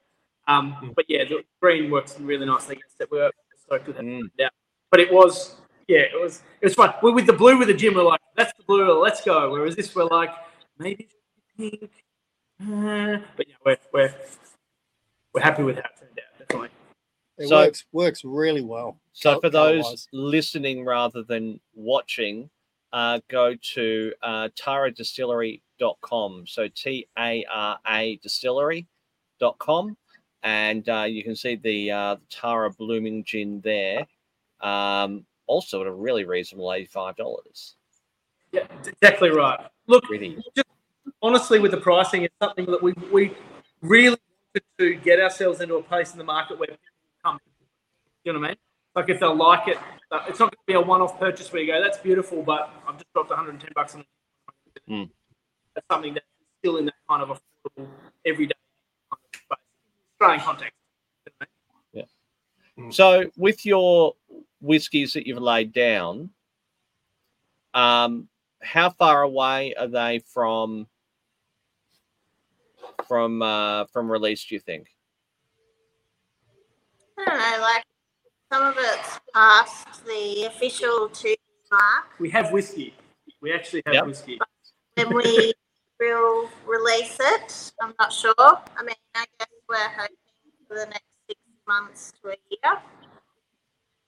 [0.48, 0.94] Um, Mm.
[0.96, 3.10] But yeah, the green works really nicely against it.
[3.12, 3.32] We were
[3.66, 4.06] stoked with that.
[4.06, 4.30] Mm.
[4.38, 4.50] Yeah.
[4.92, 5.56] But it was,
[5.88, 6.94] yeah, it was it was fun.
[7.02, 9.50] We're with the blue with the gym, we're like, that's the blue, let's go.
[9.52, 10.30] Whereas this, we're like,
[10.78, 11.92] maybe it should be pink.
[12.62, 14.14] Uh, but yeah, we're, we're
[15.34, 16.40] we're happy with how it turned out.
[16.40, 16.70] Definitely.
[17.38, 18.98] It So- works works really well.
[19.14, 20.08] So for those colour-wise.
[20.14, 22.50] listening rather than watching,
[22.94, 26.46] uh, go to uh, taradistillery.com.
[26.48, 29.98] So T A R A distillery.com.
[30.44, 34.08] And uh, you can see the uh, Tara Blooming Gin there.
[34.62, 37.74] Um, also at a really reasonable $85.
[38.52, 39.60] Yeah, exactly right.
[39.88, 40.38] Look, Pretty.
[41.22, 43.36] Honestly, with the pricing, it's something that we we
[43.82, 44.18] really
[44.54, 46.80] wanted to get ourselves into a place in the market where people
[47.24, 47.40] come.
[48.24, 48.58] You know what I mean?
[48.96, 49.78] Like if they'll like it,
[50.28, 52.96] it's not going to be a one-off purchase where you go, "That's beautiful," but I've
[52.96, 54.08] just dropped 110 bucks on it.
[54.90, 55.10] Mm.
[55.76, 56.26] That's something that's
[56.60, 57.88] still in that kind of affordable,
[58.26, 58.54] everyday
[59.10, 59.58] kind of space,
[60.14, 60.74] Australian context.
[61.26, 61.48] You know
[61.94, 62.08] what
[62.78, 62.92] I mean?
[62.92, 64.16] So with your
[64.60, 66.30] whiskies that you've laid down,
[67.74, 68.28] um,
[68.62, 70.88] how far away are they from
[73.08, 74.46] from uh, from release?
[74.46, 74.88] Do you think?
[77.20, 77.84] I don't know, like
[78.52, 81.36] some of it's past the official two
[81.72, 82.06] mark.
[82.20, 82.94] We have whiskey.
[83.42, 84.06] We actually have Yep.
[84.06, 84.40] whiskey.
[84.96, 85.54] When we
[86.00, 88.34] will release it, I'm not sure.
[88.38, 90.16] I mean, I guess we're hoping
[90.68, 92.82] for the next six months to a year.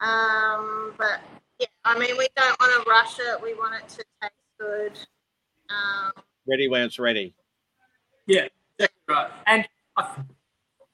[0.01, 1.21] Um, but
[1.59, 3.41] yeah, I mean, we don't want to rush it.
[3.41, 4.99] We want it to taste good.
[5.69, 6.11] Um,
[6.45, 7.36] Ready when it's ready.
[8.28, 8.62] Yeah, exactly
[9.14, 9.32] right.
[9.47, 10.01] And I,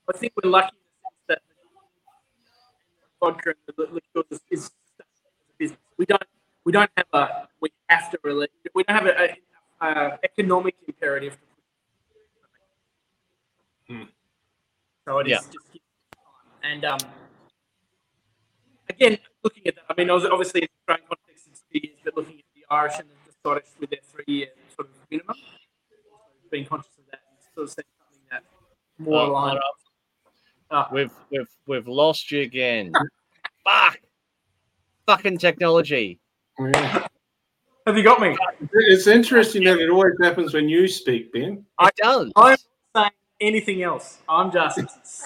[0.10, 1.42] I think we're lucky in the sense that
[3.20, 4.72] vodka and the liqueurs is.
[5.98, 6.24] We don't
[6.66, 8.50] we don't have a we have to release.
[8.74, 9.36] We don't have a,
[9.82, 11.38] a, a economic imperative.
[13.88, 14.04] Hmm.
[15.06, 15.38] So it is Yeah.
[15.52, 16.72] just give it time.
[16.72, 17.00] and um,
[18.90, 19.86] again looking at that.
[19.90, 22.46] I mean, I was obviously in the Australian context it's two years, but looking at
[22.56, 25.36] the Irish and the Scottish with their three year sort of minimum,
[26.52, 27.86] being conscious of that and sort of that
[29.00, 29.60] more Oh, aligned.
[29.62, 29.64] hold
[30.72, 32.92] Ah, We've we've we've lost you again.
[33.64, 34.00] Fuck.
[35.08, 36.20] Fucking technology.
[36.60, 37.08] Yeah.
[37.88, 38.38] have you got me?
[38.74, 41.66] It's interesting that it always happens when you speak, Ben.
[41.82, 42.32] It does.
[42.36, 42.58] I'm
[42.96, 43.10] saying
[43.42, 44.20] anything else.
[44.30, 44.80] I'm just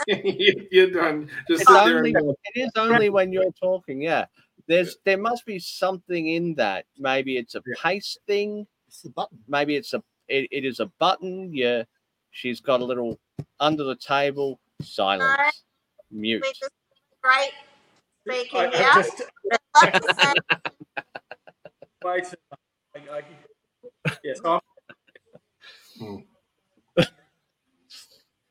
[0.07, 1.29] You're done.
[1.49, 4.01] Just It's only, it is only when you're talking.
[4.01, 4.25] Yeah.
[4.67, 6.85] There's there must be something in that.
[6.97, 7.73] Maybe it's a Yeah.
[7.81, 8.65] paste thing.
[8.87, 9.39] It's the button.
[9.49, 11.83] maybe it's a it, it is a button yeah
[12.33, 13.17] she's got a little
[13.59, 15.63] under the table silence.
[16.11, 16.43] Mute.
[16.43, 16.71] We just
[17.21, 17.51] great
[18.27, 18.89] speaking I, here.
[18.91, 19.21] I just
[19.81, 20.35] Like I said,
[22.03, 22.59] way too much.
[22.95, 23.23] I,
[24.05, 24.11] I,
[24.45, 24.59] I'm,
[25.97, 26.17] hmm.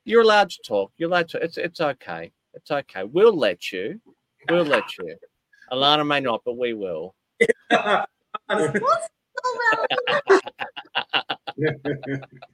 [0.05, 0.91] you're allowed to talk.
[0.97, 2.33] You're allowed to it's it's okay.
[2.55, 3.03] It's okay.
[3.05, 4.01] We'll let you.
[4.49, 5.16] We'll let you.
[5.70, 7.14] Alarna may not but we will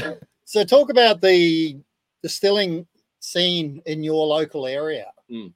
[0.44, 1.76] So talk about the
[2.22, 2.86] distilling
[3.20, 5.12] scene in your local area.
[5.30, 5.52] Mm.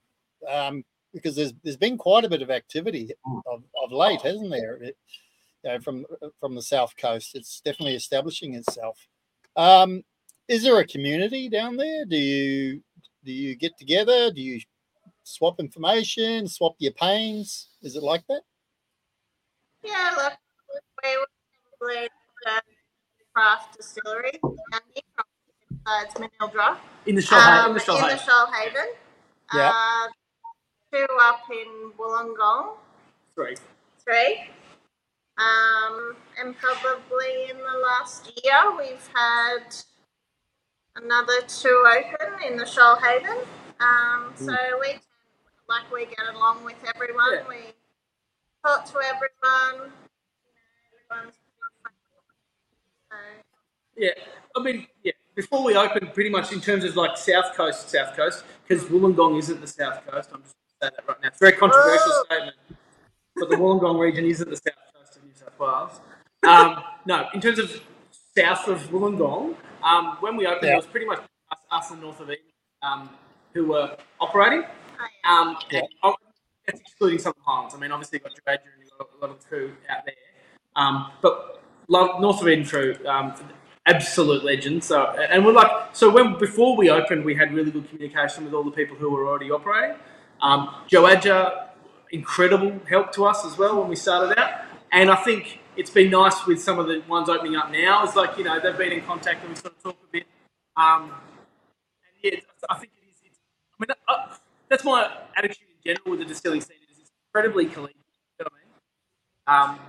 [0.47, 0.83] Um,
[1.15, 3.41] because there's there's been quite a bit of activity Mm.
[3.47, 4.75] of, of late, hasn't there?
[4.75, 4.95] It,
[5.63, 6.05] you know, from
[6.39, 8.99] from the south coast, it's definitely establishing itself.
[9.55, 10.03] Um,
[10.47, 12.05] is there a community down there?
[12.05, 12.83] Do you
[13.23, 14.29] do you get together?
[14.31, 14.59] Do you
[15.23, 17.69] swap information, swap your pains?
[17.81, 18.41] Is it like that?
[19.83, 20.33] yeah, look,
[21.03, 21.27] we were
[21.79, 22.09] probably
[22.45, 22.61] the
[23.33, 24.55] craft distillery from
[25.69, 26.77] besides Manildra.
[27.05, 27.65] in the Shoalhaven.
[27.65, 28.85] Um, in the the Shoalhaven.
[29.53, 29.71] Yeah.
[29.73, 30.07] Uh,
[30.91, 32.77] two up in Wollongong,
[33.35, 33.55] Three.
[34.03, 34.43] three.
[35.37, 39.75] Um, and probably in the last year, we've had
[40.95, 43.45] another two open in the Shoalhaven.
[43.79, 44.99] Um, so we
[45.67, 47.33] like we get along with everyone.
[47.33, 47.43] Yeah.
[47.49, 47.55] We
[48.63, 49.91] talk to everyone.
[51.11, 51.35] everyone's
[53.95, 54.09] Yeah,
[54.55, 55.11] I mean, yeah.
[55.35, 59.39] Before we open, pretty much in terms of like South Coast, South Coast, because Wollongong
[59.39, 60.29] isn't the South Coast.
[60.31, 61.27] I'm just going to say that right now.
[61.29, 62.23] It's a very controversial Oh.
[62.29, 62.55] statement,
[63.35, 65.99] but the Wollongong region isn't the South Coast of New South Wales.
[66.47, 67.81] Um, no, in terms of
[68.37, 70.73] south of Wollongong, um, when we opened, Yeah.
[70.73, 71.19] it was pretty much
[71.51, 72.43] us, us and North of Eden
[72.83, 73.09] um,
[73.53, 74.63] who were operating.
[74.65, 75.31] oh, yeah.
[75.41, 76.15] Um, and oh,
[76.67, 77.73] that's excluding Southern Highlands.
[77.73, 80.13] I mean, obviously you've got Dredger and you've got a lot of crew out there.
[80.75, 83.33] Um, but North of Eden crew, um,
[83.85, 84.87] absolute legends.
[84.87, 88.53] So, and we're like, so when before we opened, we had really good communication with
[88.53, 89.97] all the people who were already operating.
[90.41, 91.67] Um, Joadja,
[92.11, 94.61] incredible help to us as well when we started out.
[94.91, 98.03] And I think it's been nice with some of the ones opening up now.
[98.03, 100.25] It's like, you know, they've been in contact and we sort of talk a bit.
[100.77, 101.11] Um,
[102.03, 103.37] and yeah, I think it is.
[103.79, 104.35] I mean, uh,
[104.69, 106.77] that's my attitude in general with the distilling scene.
[106.91, 108.03] Is it's incredibly collegial.
[108.39, 108.47] You know
[109.47, 109.71] I mean?
[109.71, 109.79] Um,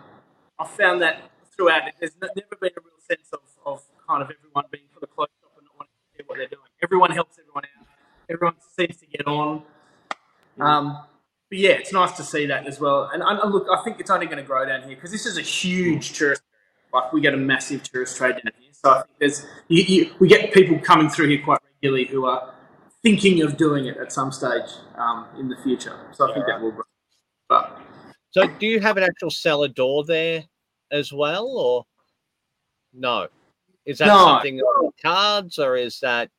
[0.58, 1.82] I've found that throughout.
[2.00, 5.28] There's never been a real sense of, of kind of everyone being for the close
[5.40, 6.68] shop and not wanting to do what they're doing.
[6.82, 7.86] Everyone helps everyone out.
[8.30, 9.62] Everyone seems to get on.
[10.60, 10.98] Um,
[11.48, 13.10] but yeah, it's nice to see that as well.
[13.12, 15.38] And, and look, I think it's only going to grow down here because this is
[15.38, 16.42] a huge tourist.
[16.92, 18.70] Like we get a massive tourist trade down here.
[18.72, 22.26] So I think there's you, you, we get people coming through here quite regularly who
[22.26, 22.54] are
[23.02, 25.98] thinking of doing it at some stage um, in the future.
[26.12, 26.84] So I think that will grow.
[27.48, 27.78] But
[28.30, 30.44] So, do you have an actual cellar door there
[30.90, 31.84] as well, or
[32.94, 33.28] no?
[33.84, 34.24] Is that No.
[34.24, 36.30] something on the cards, or is that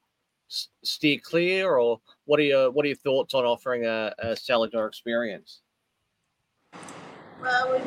[0.47, 4.67] steer clear, or what are your what are your thoughts on offering a, a cellar
[4.67, 5.61] door experience?
[7.41, 7.79] Well, we,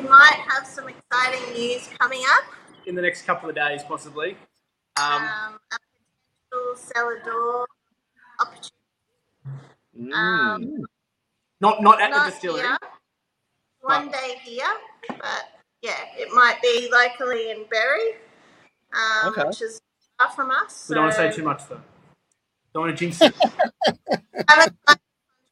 [0.00, 2.44] we might have some exciting news coming up.
[2.86, 4.36] in the next couple of days, possibly.
[4.96, 5.76] Um, Um, a
[6.50, 7.66] potential cellar door
[8.40, 8.70] opportunity.
[9.98, 10.12] Mm.
[10.14, 10.86] Um,
[11.60, 12.62] not not at the distillery.
[12.62, 12.78] here.
[13.82, 14.64] One day here,
[15.08, 18.14] but yeah, it might be locally in Berry,
[18.92, 19.44] um, Okay.
[19.44, 19.80] which is
[20.18, 20.88] far from us.
[20.88, 21.80] We don't want to say too much though.
[22.72, 23.34] Don't want to jinx it.
[24.48, 24.98] haven't signed the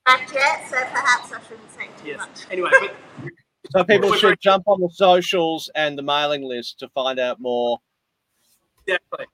[0.06, 2.18] contract yet, so perhaps I shouldn't say too yes.
[2.18, 2.46] much.
[2.50, 2.94] Anyway, but
[3.72, 7.78] So people should jump on the socials and the mailing list to find out more
[8.86, 9.26] exactly.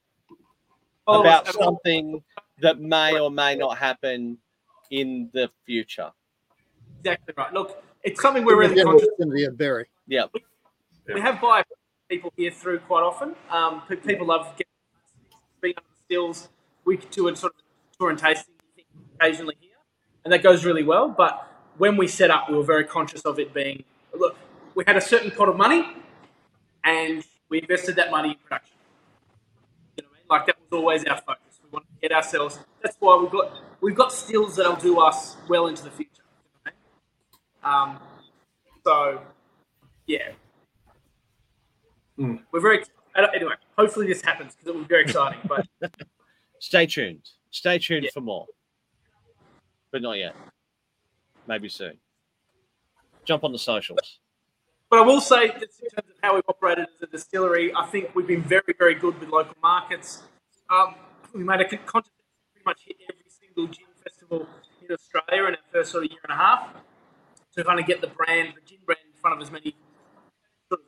[1.07, 2.22] Oh, about something
[2.61, 4.38] that may or may not happen
[4.90, 6.11] in the future.
[7.01, 7.53] Exactly right.
[7.53, 9.14] Look, it's something we're In the really general conscious.
[9.18, 9.86] vicinity of Berry.
[11.09, 11.14] Yep.
[11.14, 11.62] We have bi
[12.09, 13.34] people here through quite often.
[13.50, 14.66] Um, pe- people love getting
[15.61, 16.48] being the stills.
[16.84, 18.84] We do a sort of tour and tasting thing
[19.20, 19.72] occasionally here,
[20.24, 21.09] and that goes really well.
[21.09, 21.46] But
[21.78, 23.84] when we set up, we were very conscious of it being
[24.14, 24.36] look.
[24.74, 25.86] We had a certain pot of money,
[26.84, 28.76] and we invested that money in production.
[29.96, 30.26] You know what I mean?
[30.30, 31.61] Like that was always our focus.
[31.62, 32.59] We wanted to get ourselves.
[32.82, 36.22] That's why we've got we've got stills that'll do us well into the future.
[36.66, 36.72] You know
[37.64, 37.96] I mean?
[37.98, 38.00] Um,
[38.84, 39.22] so
[40.07, 40.32] yeah,
[42.16, 42.36] Hmm.
[42.52, 42.82] we're very
[43.14, 43.54] uh, anyway.
[43.78, 45.38] Hopefully this happens because it will be very exciting.
[45.48, 45.66] But
[46.58, 47.28] Stay tuned.
[47.50, 48.10] Stay tuned Yeah.
[48.12, 48.46] for more.
[49.92, 50.34] But not yet.
[51.46, 51.98] Maybe soon.
[53.24, 54.18] Jump on the socials.
[54.90, 57.86] but I will say that in terms of how we've operated as a distillery, I
[57.86, 60.22] think we've been very very good with local markets.
[60.70, 60.94] Um,
[61.34, 62.12] we made a con- conscious
[62.52, 64.46] pretty much hit every single gin festival
[64.82, 66.68] in Australia in our first sort of year and a half
[67.56, 69.74] to kind of get the brand, the gin brand, in front of as many
[70.68, 70.86] sort of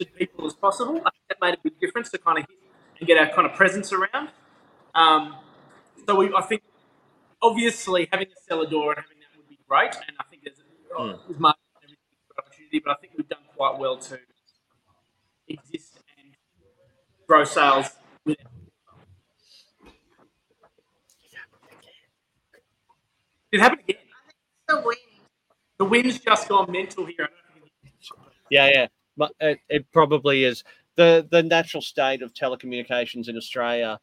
[0.00, 0.96] interested people as possible.
[1.04, 2.58] I think that made a big difference to kind of hit
[3.00, 4.30] and get our kind of presence around.
[4.94, 5.36] Um,
[6.06, 6.62] so we, I think,
[7.42, 10.56] obviously having a cellar door and having that would be great, and I think there's
[11.28, 11.90] with market and
[12.28, 12.80] good opportunity.
[12.84, 14.18] But I think we've done quite well to
[15.48, 16.32] exist and
[17.26, 17.90] grow sales.
[18.24, 18.38] With
[23.52, 24.00] it happened again.
[24.68, 24.98] The wind.
[25.78, 27.16] The wind's just gone mental here.
[27.20, 28.18] I don't think it-
[28.50, 28.86] Yeah, yeah.
[29.16, 30.62] But it, it probably is.
[30.96, 33.98] The the natural state of telecommunications in Australia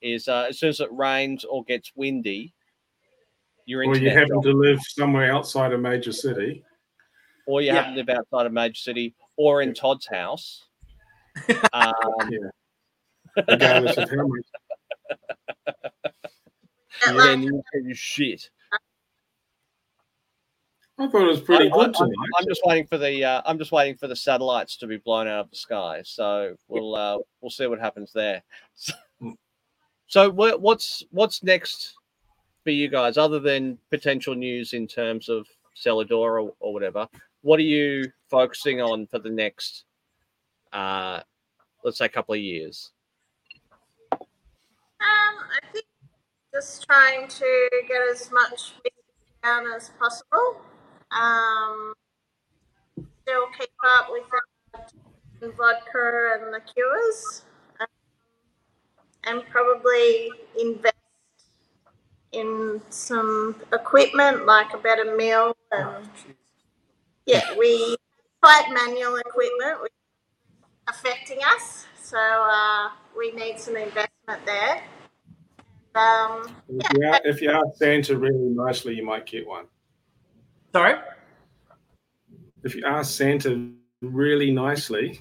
[0.00, 2.54] is uh, as soon as it rains or gets windy,
[3.66, 4.46] your Or you internet happen drops.
[4.46, 6.64] to live somewhere outside a major city.
[7.46, 7.74] or you Yeah.
[7.74, 10.66] happen to live outside a major city or in Todd's house.
[11.72, 11.92] um,
[13.48, 14.44] regardless of how much.
[17.06, 18.50] That then you can shit.
[21.00, 22.28] I thought it was pretty I- good I- tonight.
[22.38, 25.28] I'm just waiting for the uh, I'm just waiting for the satellites to be blown
[25.28, 26.02] out of the sky.
[26.04, 28.42] So we'll uh, we'll see what happens there.
[30.10, 31.94] So what, what's what's next
[32.64, 37.06] for you guys, other than potential news in terms of cellar door or, or whatever?
[37.42, 39.84] What are you focusing on for the next,
[40.72, 41.20] uh,
[41.84, 42.90] let's say, couple of years?
[44.12, 44.24] Um,
[45.00, 45.84] I think
[46.54, 48.94] just trying to get as much music
[49.44, 50.62] down as possible.
[51.10, 51.94] Um,
[53.22, 57.44] still keep up with our vodka and liqueurs,
[57.80, 57.86] um,
[59.24, 60.30] and probably
[60.60, 60.94] invest
[62.32, 66.08] in some equipment like a better mill and
[67.26, 67.96] yeah, we
[68.42, 69.92] quite manual equipment which
[70.88, 74.82] affecting us, so uh, we need some investment there.
[75.94, 79.66] Um, If you, are, if you ask Santa really nicely, you might get one.
[80.72, 80.94] Sorry.
[82.62, 83.70] If you ask Santa
[84.02, 85.20] really nicely,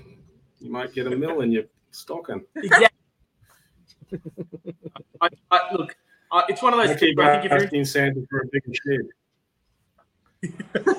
[0.60, 2.43] you might get a mill in your stocking.
[2.56, 2.93] Exactly.
[5.20, 5.98] I, I, look,
[6.32, 8.45] uh, it's one of I those things keep I think you're asking Santa for a
[8.52, 8.72] bigger
[10.41, 10.86] shed.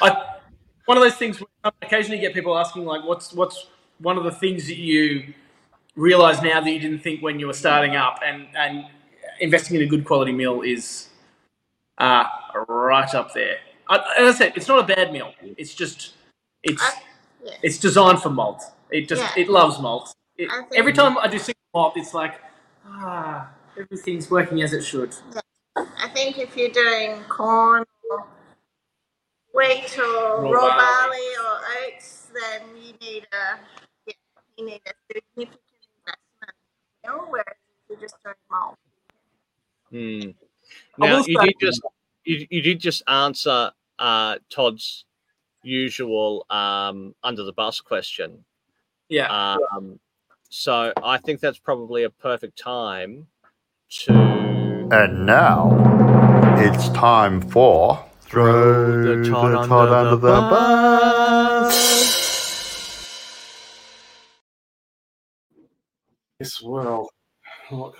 [0.00, 0.36] I,
[0.86, 3.66] one of those things where I occasionally get people asking like what's what's
[3.98, 5.34] one of the things that you
[5.94, 8.86] realize now that you didn't think when you were starting up and and
[9.40, 11.08] investing in a good quality meal is
[11.98, 12.24] uh,
[12.68, 16.14] right up there I, as i said it's not a bad meal it's just
[16.62, 17.02] it's I-
[17.44, 17.52] yeah.
[17.62, 19.42] it's designed for malt it just Yeah.
[19.42, 22.40] it loves malt it, every time i do single malt it's like
[22.86, 25.14] ah everything's working as it should
[25.76, 28.24] I think if you're doing corn or
[29.54, 30.76] wheat or Raw raw, barley.
[30.76, 31.28] barley.
[31.44, 31.60] or
[31.94, 33.58] oats, then you need a
[34.06, 34.14] yeah,
[34.56, 35.60] you need a significant
[36.00, 36.54] investment.
[37.04, 38.76] You know, whereas if you're just doing malt.
[39.92, 40.30] Hmm.
[40.98, 41.80] Now you did just
[42.24, 45.04] you, you did just answer uh, Todd's
[45.62, 48.44] usual um, under the bus question.
[49.08, 49.28] yeah
[49.76, 49.98] Um,
[50.50, 53.26] so I think that's probably a perfect time
[53.90, 54.12] to
[54.90, 55.76] And now
[56.58, 59.54] it's time for throw the Todd,
[59.88, 61.74] under, the, bus.
[66.38, 67.08] This well,
[67.70, 67.96] look,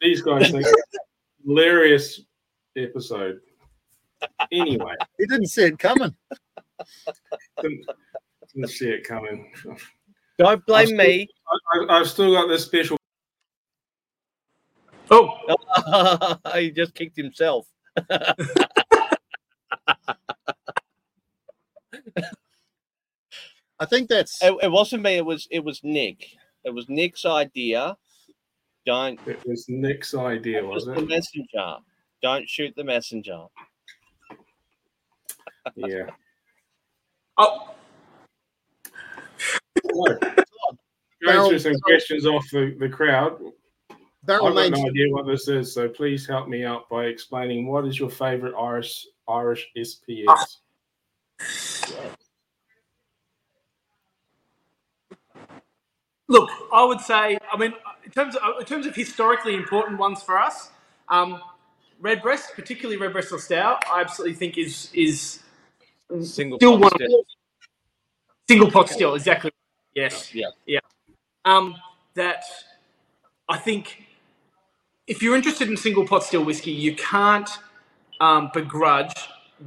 [0.00, 0.98] these guys think it's
[1.46, 2.20] hilarious
[2.76, 3.40] episode.
[4.60, 6.14] Anyway, He didn't see it coming.
[7.60, 7.86] didn't,
[8.54, 9.52] didn't see it coming.
[10.38, 11.28] don't blame me.
[11.72, 12.96] I, I've still got this special.
[15.10, 17.66] oh he just kicked himself.
[23.80, 25.16] I think that's It, it wasn't me.
[25.16, 26.26] It was it was Nick.
[26.64, 27.96] It was Nick's idea.
[28.86, 31.76] Don't It was Nick's idea, it was wasn't the messenger.
[32.22, 33.44] Don't shoot the messenger.
[35.76, 36.10] Yeah.
[37.38, 37.74] oh
[39.92, 40.18] So,
[41.24, 43.40] going through some questions off the, the crowd.
[44.24, 47.04] Beryl I've got needs no idea what this is, so please help me out by
[47.04, 50.56] explaining what is your favorite Irish Irish SPS?
[56.26, 60.22] Look, I would say, I mean, in terms of in terms of historically important ones
[60.22, 60.70] for us,
[61.10, 61.40] um,
[62.00, 65.40] Redbreast, particularly Redbreast Lustau, I absolutely think is is
[66.22, 67.24] Single still pot one still.
[68.48, 69.50] single pot still exactly.
[69.94, 70.34] Yes.
[70.34, 70.48] Yeah.
[70.66, 70.80] Yeah.
[71.44, 71.76] Um,
[72.14, 72.44] that
[73.48, 74.04] I think
[75.06, 77.50] if you're interested in single pot still whiskey, you can't
[78.20, 79.12] um, begrudge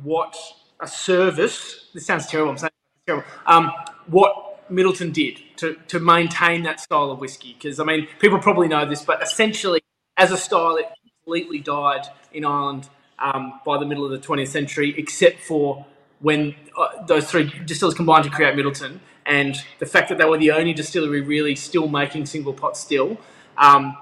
[0.04, 0.36] what
[0.80, 1.90] a service.
[1.94, 2.52] This sounds terrible.
[2.52, 2.72] I'm saying
[3.06, 3.28] terrible.
[3.46, 3.72] Um,
[4.08, 8.68] what Midleton did to to maintain that style of whiskey, because I mean, people probably
[8.68, 9.82] know this, but essentially,
[10.18, 10.86] as a style, it
[11.24, 12.90] completely died in Ireland
[13.20, 15.86] um, by the middle of the 20th century, except for
[16.20, 20.38] when uh, those three distillers combined to create Midleton, and the fact that they were
[20.38, 23.18] the only distillery really still making single pot still.
[23.58, 23.98] Um,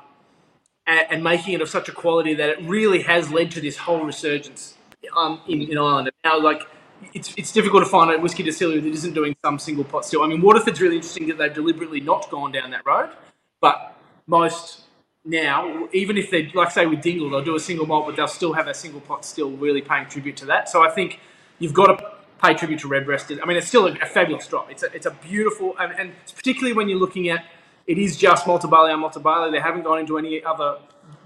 [0.88, 3.78] and, and making it of such a quality that it really has led to this
[3.78, 4.76] whole resurgence
[5.16, 6.10] um, in, in Ireland.
[6.10, 6.64] And now, like,
[7.14, 10.24] it's, it's difficult to find a whiskey distillery that isn't doing some single pot still.
[10.24, 13.10] I mean, Waterford's really interesting that they've deliberately not gone down that road,
[13.62, 13.98] but
[14.28, 14.82] most
[15.24, 18.28] now, even if they, like, say with Dingle, they'll do a single malt, but they'll
[18.28, 20.70] still have a single pot still really paying tribute to that.
[20.70, 21.20] So I think
[21.60, 22.12] you've got to
[22.44, 23.32] pay tribute to Redbreast.
[23.42, 24.70] I mean, it's still a, a fabulous drop.
[24.70, 27.46] It's a, it's a beautiful, and, and particularly when you're looking at
[27.88, 29.52] it is just malted barley and malted barley.
[29.52, 30.80] They haven't gone into any other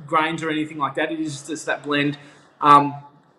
[0.05, 1.11] grains or anything like that.
[1.11, 2.17] It is just that blend.
[2.59, 2.95] Um,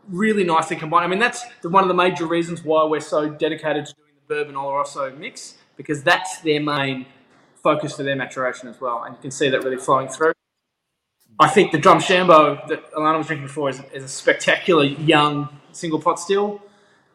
[0.08, 1.04] really nicely combined.
[1.04, 4.12] I mean, that's the, one of the major reasons why we're so dedicated to doing
[4.14, 7.06] the bourbon oloroso mix because that's their main
[7.62, 10.32] focus for their maturation as well, and you can see that really flowing through.
[11.38, 16.00] I think the Drumshanbo that Alarna was drinking before is, is a spectacular young single
[16.00, 16.60] pot still.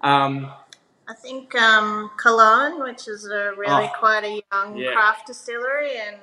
[0.06, 0.52] Um,
[1.08, 4.00] I think um, Killowen, which is a really Oh.
[4.00, 4.94] quite a young Yeah.
[4.94, 6.18] craft distillery, and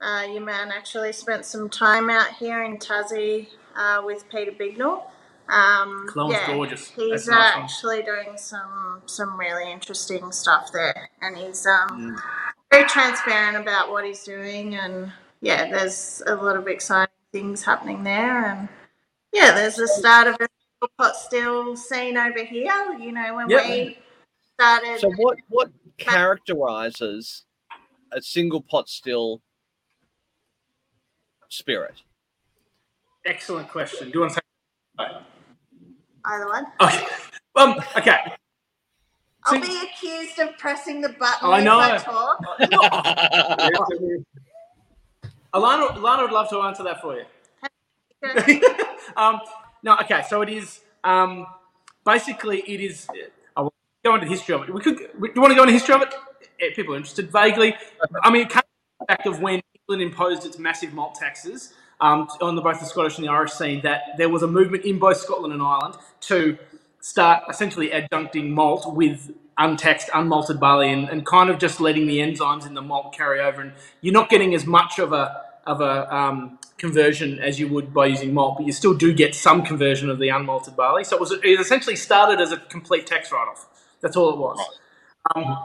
[0.00, 5.04] uh, your man actually spent some time out here in Tassie uh, with Peter Bignell.
[5.48, 6.88] Um, Killowen's yeah, gorgeous.
[6.90, 7.64] He's That's a uh, nice one.
[7.64, 12.22] actually doing some some really interesting stuff there, and he's um, Mm.
[12.70, 18.04] very transparent about what he's doing, and yeah, there's a lot of exciting things happening
[18.04, 18.68] there, and
[19.32, 20.36] yeah, there's the start of
[20.98, 22.96] pot still seen over here.
[22.98, 23.64] You know, when Yep.
[23.66, 23.98] we
[24.54, 25.00] started.
[25.00, 27.44] So what what characterizes
[28.12, 29.42] a single pot still
[31.48, 32.02] spirit?
[33.24, 34.10] Excellent question.
[34.10, 34.40] Do you want to
[35.00, 35.16] say?
[36.24, 36.66] Either one.
[36.80, 37.06] Okay.
[37.56, 38.18] Um, okay.
[39.44, 41.78] I'll be accused of pressing the button I if know.
[41.80, 42.38] I talk.
[45.54, 47.24] Alarna, Alarna would love to answer that for you.
[49.16, 49.40] um,
[49.86, 50.22] no, okay.
[50.28, 51.46] So it is um,
[52.04, 53.06] basically it is.
[53.56, 53.72] I will
[54.04, 54.74] go into the history of it.
[54.74, 54.98] We could.
[54.98, 56.14] Do you want to go into history of it?
[56.60, 57.74] Yeah, people are interested vaguely.
[58.22, 62.56] I mean, it the fact of when England imposed its massive malt taxes um, on
[62.56, 65.18] the, both the Scottish and the Irish scene, that there was a movement in both
[65.18, 66.58] Scotland and Ireland to
[67.00, 72.18] start essentially adjuncting malt with untaxed, unmalted barley, and, and kind of just letting the
[72.18, 73.60] enzymes in the malt carry over.
[73.60, 77.94] And you're not getting as much of a of a um, conversion as you would
[77.94, 81.04] by using malt, but you still do get some conversion of the unmalted barley.
[81.04, 83.68] So it was it essentially started as a complete tax write-off.
[84.00, 84.58] That's all it was.
[85.34, 85.58] Um,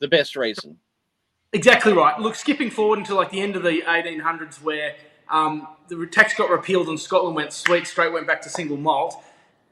[0.00, 0.78] The best reason.
[1.52, 2.18] Exactly right.
[2.20, 4.96] Look, skipping forward until like the end of the 1800s, where
[5.30, 9.22] um, the tax got repealed and Scotland went sweet, straight went back to single malt.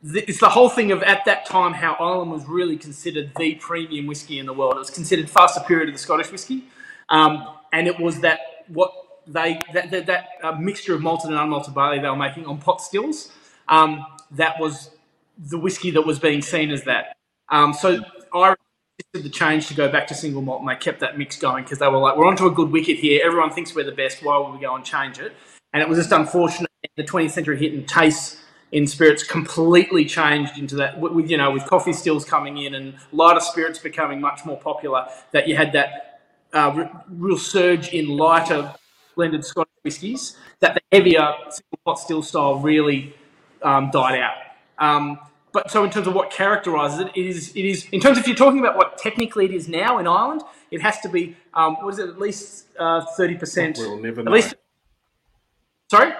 [0.04, 4.06] It's the whole thing of at that time how Ireland was really considered the premium
[4.06, 4.76] whiskey in the world.
[4.76, 6.64] It was considered far superior to the Scottish whiskey,
[7.10, 8.92] um, and it was that what
[9.26, 12.58] they that that, that uh, mixture of malted and unmalted barley they were making on
[12.58, 13.30] pot stills.
[13.68, 14.90] Um, that was
[15.38, 17.16] the whiskey that was being seen as that.
[17.48, 18.02] Um, so
[18.34, 18.54] I
[19.12, 21.64] did the change to go back to single malt, and they kept that mix going
[21.64, 23.20] because they were like, "We're onto a good wicket here.
[23.24, 24.22] Everyone thinks we're the best.
[24.22, 25.32] Why would we go and change it?"
[25.72, 26.70] And it was just unfortunate.
[26.96, 28.42] The 20th century hit and tastes
[28.72, 30.98] in spirits completely changed into that.
[30.98, 34.58] With with, you know, with Coffey stills coming in and lighter spirits becoming much more
[34.58, 36.20] popular, that you had that
[36.52, 38.74] uh, real surge in lighter
[39.20, 40.36] blended Scottish whiskies.
[40.60, 43.14] That the heavier single pot still style really
[43.62, 44.36] um, died out.
[44.78, 45.18] Um,
[45.52, 48.22] but so in terms of what characterises it, it is it is in terms of
[48.22, 51.36] if you're talking about what technically it is now in Ireland, it has to be
[51.52, 53.76] um, what is it at least uh, thirty percent.
[53.78, 54.54] We'll never At least.
[55.90, 56.12] Sorry.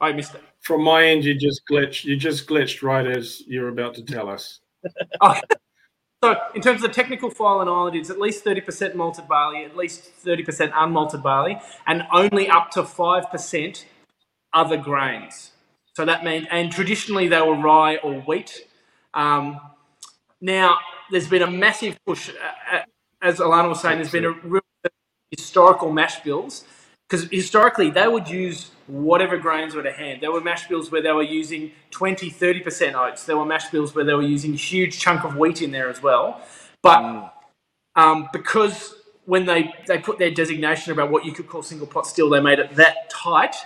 [0.00, 0.42] I missed it.
[0.60, 2.04] From my end, you just glitched.
[2.04, 4.60] You just glitched right as you're about to tell us.
[5.22, 5.40] Okay.
[6.22, 9.64] So, in terms of the technical file in Ireland, it's at least 30% malted barley,
[9.64, 13.84] at least 30% unmalted barley, and only up to 5%
[14.52, 15.52] other grains.
[15.94, 18.66] So that means, and traditionally they were rye or wheat.
[19.14, 19.60] Um,
[20.40, 20.78] now,
[21.10, 22.82] there's been a massive push, uh, uh,
[23.22, 24.62] as Alarna was saying, there's been a real
[25.30, 26.64] historical mash bills
[27.08, 30.20] because historically they would use whatever grains were to hand.
[30.22, 33.24] There were mash bills where they were using 20, 30% oats.
[33.24, 35.88] There were mash bills where they were using a huge chunk of wheat in there
[35.88, 36.40] as well.
[36.82, 37.32] But
[37.94, 38.94] um, because
[39.26, 42.40] when they, they put their designation about what you could call single pot still, they
[42.40, 43.56] made it that tight,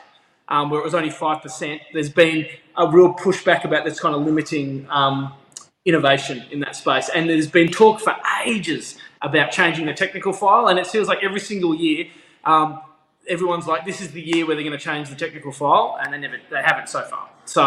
[0.49, 1.81] um, where it was only 5%.
[1.93, 2.47] There's been
[2.77, 5.33] a real pushback about this kind of limiting um,
[5.85, 7.09] innovation in that space.
[7.14, 8.14] And there's been talk for
[8.45, 12.07] ages about changing the technical file, and it feels like every single year,
[12.45, 12.81] um,
[13.29, 16.12] everyone's like, "This is the year where they're going to change the technical file," and
[16.12, 17.29] they never, they haven't so far.
[17.45, 17.62] So,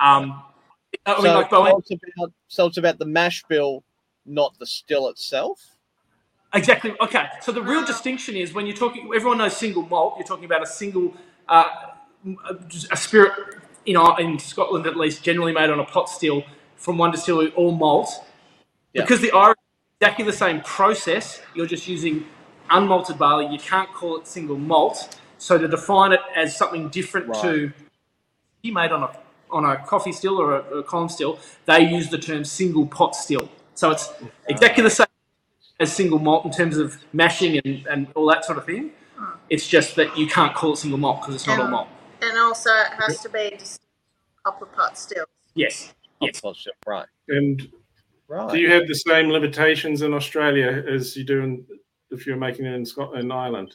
[0.00, 0.42] um,
[1.06, 3.84] I mean, so, like Bowen, it's about, so it's about the mash bill,
[4.26, 5.60] not the still itself.
[6.54, 6.94] Exactly.
[7.00, 7.26] Okay.
[7.42, 9.10] So the real distinction is when you're talking.
[9.14, 10.14] Everyone knows single malt.
[10.18, 11.14] You're talking about a single,
[11.48, 11.64] uh,
[12.90, 13.32] a spirit
[13.86, 16.44] in in Scotland at least, generally made on a pot still
[16.76, 18.24] from one distillery, all malt.
[18.92, 19.02] Yeah.
[19.02, 19.56] Because the Irish
[20.00, 21.40] exactly the same process.
[21.54, 22.26] You're just using
[22.70, 23.46] unmalted barley.
[23.46, 25.18] You can't call it single malt.
[25.38, 27.42] So to define it as something different Right.
[27.42, 27.72] to
[28.62, 29.10] he made on a
[29.50, 33.14] on a Coffey still or a, a column still, they use the term single pot
[33.14, 33.48] still.
[33.74, 34.12] So it's
[34.48, 35.06] exactly the same
[35.78, 38.90] as single malt in terms of mashing and, and all that sort of thing.
[39.50, 41.88] It's just that you can't call it single malt because it's not all Um, malt.
[42.22, 43.84] And also, it has to be distinct
[44.42, 45.26] from copper pot still.
[45.54, 45.92] Yes.
[46.20, 46.38] Yes.
[46.38, 46.54] Still,
[46.86, 47.06] right.
[47.28, 47.70] And
[48.26, 48.50] Right.
[48.50, 51.66] do you have the same limitations in Australia as you do in,
[52.10, 53.74] if you're making it in Scotland, in Ireland?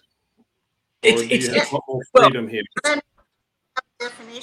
[1.02, 2.64] It's, it's, you it's, a lot more well- here?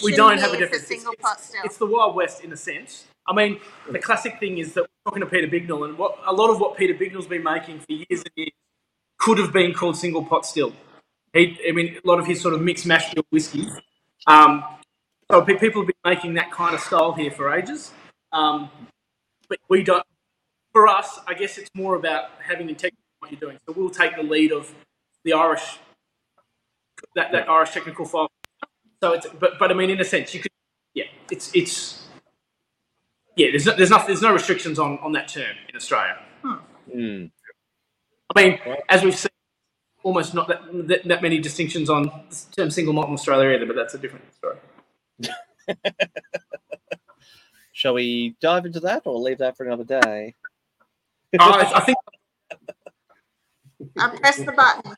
[0.04, 0.86] We don't have a here difference.
[0.86, 1.60] single It's, pot it's, still.
[1.64, 3.06] it's the Wild West in a sense.
[3.26, 3.58] I mean,
[3.90, 6.60] the classic thing is that we're talking to Peter Bignell, and what a lot of
[6.60, 8.50] what Peter Bignell's been making for years and years
[9.18, 10.72] could have been called single pot still.
[11.32, 13.70] He, I mean, a lot of his sort of mixed mash bill whiskies.
[14.26, 14.62] Um,
[15.30, 17.92] so people have been making that kind of style here for ages.
[18.32, 18.70] Um,
[19.48, 20.04] but we don't.
[20.72, 23.58] For us, I guess it's more about having integrity in what you're doing.
[23.66, 24.72] So we'll take the lead of
[25.24, 25.78] the Irish,
[27.14, 28.30] that, that Irish technical file.
[29.02, 30.52] So it's, but but I mean, in a sense, you could,
[30.94, 32.06] yeah, it's it's,
[33.36, 33.48] yeah.
[33.50, 36.18] There's no, there's nothing, there's no restrictions on on that term in Australia.
[36.94, 37.30] Mm.
[38.34, 38.58] I mean,
[38.88, 39.30] as we've seen,
[40.02, 43.66] almost not that, that, that many distinctions on the term single malt in Australia either,
[43.66, 44.56] but that's a different story.
[47.72, 50.34] Shall we dive into that or leave that for another day?
[51.38, 51.98] I, I think
[53.98, 54.94] I press the button.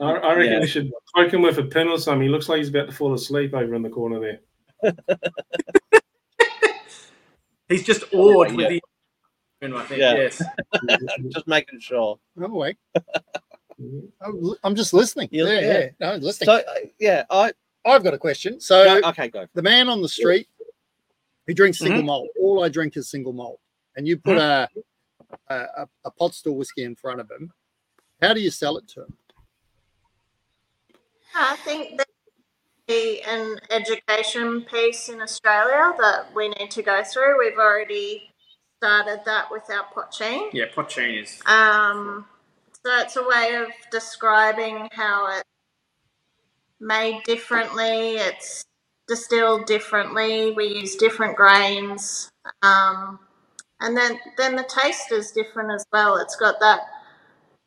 [0.00, 0.60] I, I reckon Yeah.
[0.60, 2.22] we should poke him with a pin or something.
[2.22, 4.40] He looks like he's about to fall asleep over in the corner there.
[7.68, 8.56] he's just awed Yeah.
[8.56, 8.82] with the.
[9.62, 10.14] I think Yeah.
[10.14, 10.42] yes.
[11.30, 12.18] Just making sure.
[12.38, 12.76] Oh wait,
[14.22, 15.28] I'm I'm just listening.
[15.32, 15.60] Yeah, yeah.
[15.60, 16.46] yeah, no, listening.
[16.46, 16.62] So uh,
[17.00, 17.52] yeah, I
[17.84, 18.60] I've got a question.
[18.60, 19.46] So go- okay go.
[19.54, 20.48] the man on the street
[21.46, 22.06] who drinks single Mm-hmm.
[22.06, 23.60] malt, all I drink is single malt,
[23.96, 24.68] and you put a,
[25.50, 27.52] a a- a pot still whiskey in front of him.
[28.22, 29.16] How do you sell it to them?
[31.34, 32.00] I think
[32.88, 37.38] there's an education piece in Australia that we need to go through.
[37.38, 38.30] We've already
[38.78, 40.50] started that with our poitín.
[40.52, 41.40] Yeah, Poitín is.
[41.46, 42.26] Um,
[42.84, 45.44] so it's a way of describing how it's
[46.80, 48.64] made differently, it's
[49.08, 52.30] distilled differently, we use different grains.
[52.62, 53.18] Um,
[53.80, 56.16] and then, then the taste is different as well.
[56.18, 56.80] It's got that,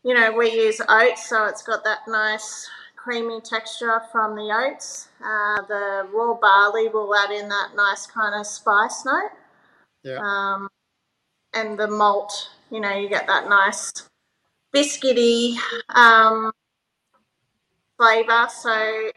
[0.03, 5.09] you know, we use oats, so it's got that nice creamy texture from the oats.
[5.19, 9.31] Uh, the raw barley will add in that nice kind of spice note.
[10.03, 10.19] Yeah.
[10.19, 10.69] Um,
[11.53, 13.91] and the malt, you know, you get that nice
[14.73, 15.55] biscuity
[15.89, 16.51] um,
[17.97, 18.47] flavour.
[18.49, 19.09] So,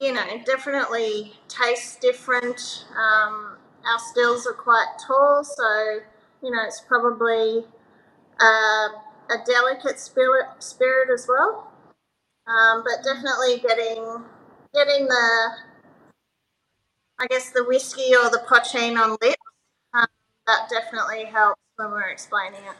[0.00, 2.86] you know, it definitely tastes different.
[2.96, 3.56] Um,
[3.86, 6.00] our stills are quite tall, so,
[6.42, 7.64] you know, it's probably
[8.40, 8.88] uh,
[9.30, 11.72] a delicate spirit, spirit as well.
[12.46, 14.24] Um, but definitely getting
[14.74, 15.50] getting the,
[17.18, 19.36] I guess, the whiskey or the poitín on lips,
[19.94, 20.06] um,
[20.46, 22.76] that definitely helps when we're explaining it.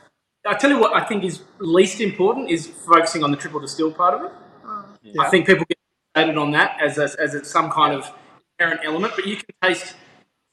[0.47, 3.93] I tell you what, I think is least important is focusing on the triple distill
[3.93, 4.33] part of it.
[5.03, 5.23] Yeah.
[5.23, 5.79] I think people get
[6.15, 8.11] fixated on that as a, as it's some kind of
[8.59, 9.95] inherent element, but you can taste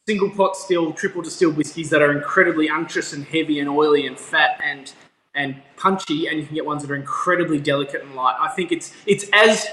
[0.08, 4.18] single pot still, triple distilled whiskies that are incredibly unctuous and heavy and oily and
[4.18, 4.94] fat and
[5.38, 8.36] and punchy, and you can get ones that are incredibly delicate and light.
[8.40, 9.68] I think it's it's as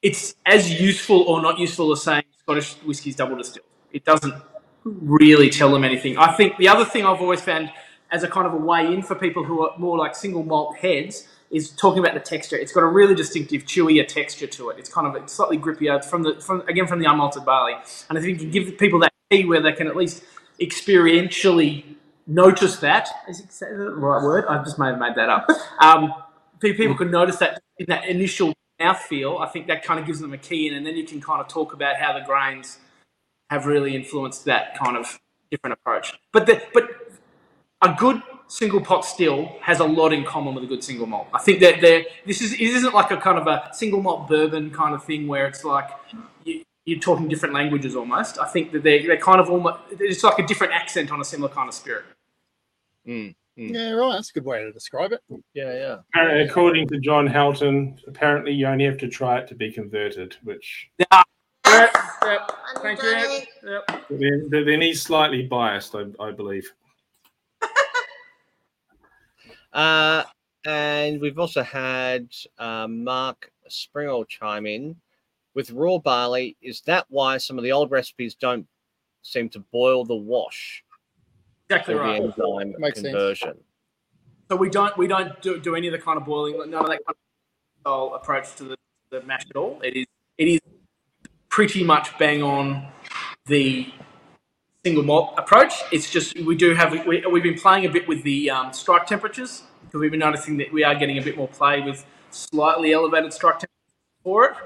[0.00, 3.66] it's as useful or not useful as saying Scottish whiskey's double distilled.
[3.92, 4.34] It doesn't
[4.84, 6.16] really tell them anything.
[6.16, 7.70] I think the other thing I've always found
[8.10, 10.76] as a kind of a way in for people who are more like single malt
[10.76, 12.56] heads is talking about the texture.
[12.56, 14.78] It's got a really distinctive, chewier texture to it.
[14.78, 17.74] It's kind of it's slightly grippier from the from again from the unmalted barley.
[18.08, 20.22] And I think you give people that key where they can at least
[20.60, 21.96] experientially
[22.30, 23.08] notice that.
[23.28, 24.46] Is that the right word?
[24.48, 25.48] I just may have made that up.
[25.80, 26.14] Um,
[26.60, 29.40] people can notice that in that initial mouthfeel.
[29.40, 31.40] I think that kind of gives them a key in, and then you can kind
[31.40, 32.78] of talk about how the grains
[33.50, 35.18] have really influenced that kind of
[35.50, 36.14] different approach.
[36.32, 36.88] But the, but
[37.82, 41.28] a good single pot still has a lot in common with a good single malt.
[41.34, 44.28] I think that they're, this is it isn't like a kind of a single malt
[44.28, 45.88] bourbon kind of thing where it's like
[46.44, 48.38] you, you're talking different languages almost.
[48.38, 51.24] I think that they're, they're kind of almost it's like a different accent on a
[51.24, 52.04] similar kind of spirit.
[53.10, 53.34] Mm.
[53.56, 54.12] Yeah, right.
[54.12, 55.20] That's a good way to describe it.
[55.52, 55.96] Yeah, yeah.
[56.14, 60.36] Apparently, According to John Helton, apparently you only have to try it to be converted,
[60.44, 61.26] which Yep,
[61.66, 63.40] yep, And thank you you.
[63.62, 64.06] Yep.
[64.10, 66.70] then, then he's slightly biased, I, I believe.
[69.72, 70.24] Uh,
[70.64, 72.26] and we've also had
[72.58, 74.96] uh, Mark Springall chime in
[75.54, 76.56] with raw barley.
[76.60, 78.66] Is that why some of the old recipes don't
[79.22, 80.82] seem to boil the wash
[81.70, 82.20] Exactly right.
[82.20, 83.42] the enzyme Makes sense.
[84.50, 86.88] So we don't we don't do, do any of the kind of boiling, none of
[86.88, 87.16] that kind
[87.84, 88.76] of approach to the,
[89.10, 89.80] the mash at all.
[89.84, 90.06] It is
[90.38, 90.60] it is
[91.48, 92.88] pretty much bang on
[93.46, 93.92] the
[94.84, 95.74] single malt approach.
[95.92, 99.06] It's just we do have we, we've been playing a bit with the um, strike
[99.06, 102.92] temperatures because we've been noticing that we are getting a bit more play with slightly
[102.92, 103.94] elevated strike temperatures
[104.24, 104.56] for it.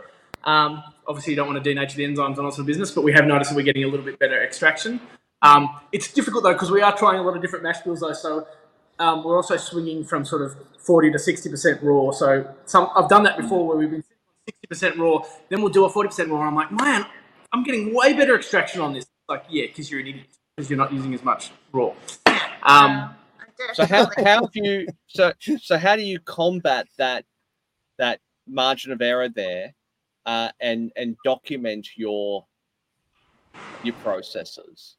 [0.45, 3.05] Um, obviously, you don't want to denature the enzymes and all sort of business, but
[3.05, 5.01] we have noticed that we're getting a little bit better extraction.
[5.45, 8.15] Um, it's difficult though because we are trying a lot of different mash bills though,
[8.15, 8.47] so
[8.99, 12.11] um, we're also swinging from sort of 40 to 60% raw.
[12.13, 14.05] So some I've done that before where we've been
[14.73, 16.41] 60% raw, then we'll do a 40% raw.
[16.41, 17.05] And I'm like, man,
[17.53, 19.05] I'm getting way better extraction on this.
[19.29, 20.27] Like, yeah, because you're an idiot
[20.57, 21.93] because you're not using as much raw.
[22.63, 23.15] Um,
[23.75, 27.25] So how, definitely- how have you so so how do you combat that
[27.99, 29.75] that margin of error there
[30.27, 32.47] uh, and and document your
[33.83, 34.97] your processes?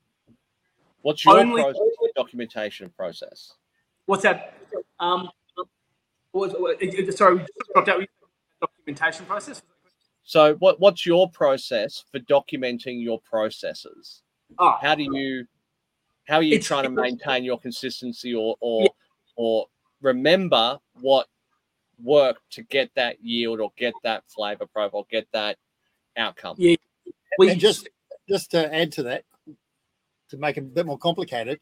[1.05, 1.81] What's your Only- process,
[2.15, 3.53] documentation process?
[4.07, 4.55] what's that?
[4.99, 5.29] Um,
[6.31, 8.03] what, what, it- it- sorry, we just dropped out.
[8.59, 9.61] Documentation process.
[10.23, 14.23] So what what's your process for documenting your processes?
[14.57, 15.45] Oh, How do you
[16.27, 18.87] how are you trying to maintain your consistency or or Yeah.
[19.35, 19.67] or
[20.01, 21.27] remember what
[22.01, 25.59] worked to get that yield or get that flavor profile, get that
[26.17, 26.55] outcome?
[26.57, 26.77] Yeah.
[27.37, 27.87] we and just
[28.27, 29.23] just to add to that,
[30.29, 31.59] to make it a bit more complicated,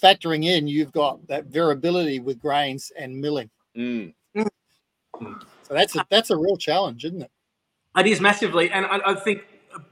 [0.00, 3.50] factoring in you've got that variability with grains and milling.
[3.76, 4.14] Mm.
[5.16, 7.30] So that's a that's a real challenge, isn't it?
[7.96, 9.42] It is massively, and I, I think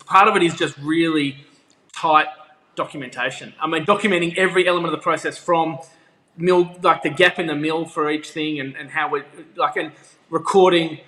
[0.06, 1.44] part of it is just really
[1.92, 2.28] tight
[2.76, 3.54] documentation.
[3.60, 5.78] I mean, documenting every element of the process from
[6.36, 9.22] mill, like the gap in the mill for each thing, and, and how we
[9.56, 9.92] like and
[10.30, 11.00] recording,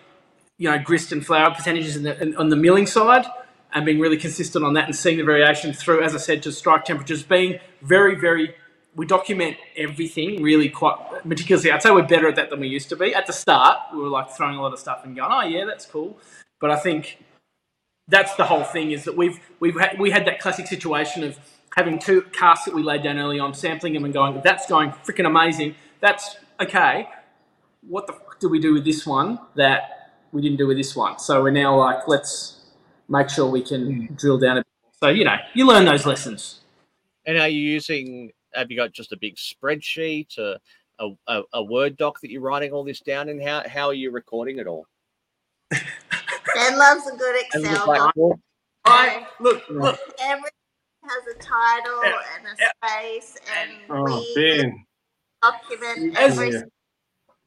[0.58, 3.24] you know, grist and flour percentages in the, in, on the milling side,
[3.73, 6.53] and being really consistent on that, and seeing the variation through, as I said, to
[6.53, 8.55] strike temperatures, being very, very.
[8.97, 11.71] We document everything really quite meticulously.
[11.71, 13.14] I'd say we're better at that than we used to be.
[13.14, 15.64] At the start, we were like throwing a lot of stuff and going, "Oh yeah,
[15.64, 16.18] that's cool,"
[16.61, 17.18] but I think
[18.09, 21.39] that's the whole thing is that we've we've had, we had that classic situation of
[21.77, 24.91] having two casks that we laid down early on, sampling them and going, that's going
[24.91, 25.75] freaking amazing.
[26.01, 27.09] That's okay.
[27.83, 30.97] What the fuck do we do with this one that we didn't do with this
[30.97, 31.18] one?
[31.18, 32.59] So we're now like, let's
[33.11, 34.14] make sure we can hmm.
[34.14, 34.66] drill down a bit.
[35.02, 36.61] So you know, you learn those lessons.
[37.26, 38.32] And are you using?
[38.54, 40.58] Have you got just a big spreadsheet, a,
[40.98, 43.94] a, a, a word doc that you're writing all this down, and how how are
[43.94, 44.86] you recording it all?
[45.70, 47.86] Ben loves a good Excel.
[47.86, 48.12] like, doc.
[48.16, 48.40] well,
[48.84, 49.98] I look, look.
[50.20, 50.50] Everything
[51.04, 54.84] has a title Yeah, and a space, and Oh, we Ben.
[55.42, 56.62] document As- every.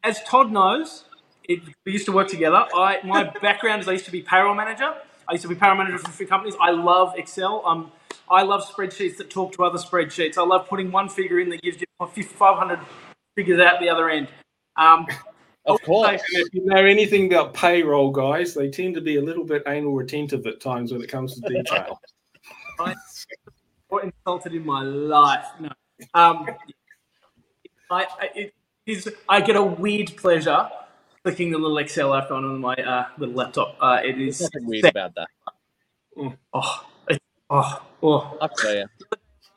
[0.06, 1.06] As Todd knows,
[1.46, 2.66] it, we used to work together.
[2.76, 4.94] I my background is I used to be payroll manager.
[5.28, 6.56] I used to be payroll manager for a few companies.
[6.62, 7.64] I love Excel.
[7.66, 7.92] Um,
[8.30, 10.38] I love spreadsheets that talk to other spreadsheets.
[10.38, 11.88] I love putting one figure in that gives you
[12.24, 12.80] 500
[13.36, 14.28] figures out the other end.
[14.76, 15.08] Um,
[15.66, 16.22] of course.
[16.32, 19.94] If you know anything about payroll, guys, they tend to be a little bit anal
[19.94, 22.00] retentive at times when it comes to detail.
[23.90, 25.46] or insulted in my life.
[25.60, 25.70] No.
[26.14, 26.48] Um,
[27.92, 28.54] I, I, it
[28.86, 30.70] is, I get a weird pleasure
[31.24, 33.78] clicking the little Excel icon on my uh, little laptop.
[33.80, 35.28] Uh, it There's nothing weird about that.
[36.54, 38.38] oh, it, oh, oh.
[38.42, 38.86] I tell you.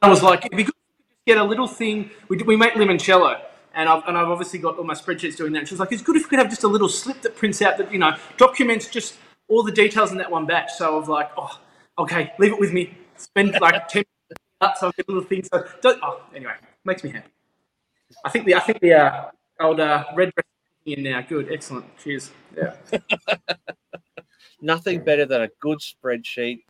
[0.00, 2.10] I was like, it'd be good if we could just get a little thing.
[2.28, 3.40] We, we make limoncello,
[3.74, 5.66] and I've, and I've obviously got all my spreadsheets doing that.
[5.66, 7.60] She was like, it's good if we could have just a little slip that prints
[7.62, 9.16] out that, you know, documents just
[9.48, 10.72] all the details in that one batch.
[10.74, 11.60] So I was like, oh,
[11.98, 12.96] okay, leave it with me.
[13.16, 14.04] Spend like 10
[14.60, 15.42] minutes a little thing.
[15.44, 16.54] So, don't, oh, anyway,
[16.84, 17.30] makes me happy.
[18.24, 20.55] I think the, I think the uh, old uh, red dress is
[20.86, 21.20] in now.
[21.20, 21.84] Good, excellent.
[21.98, 22.30] Cheers.
[22.56, 22.74] Yeah.
[24.60, 26.62] Nothing better than a good spreadsheet.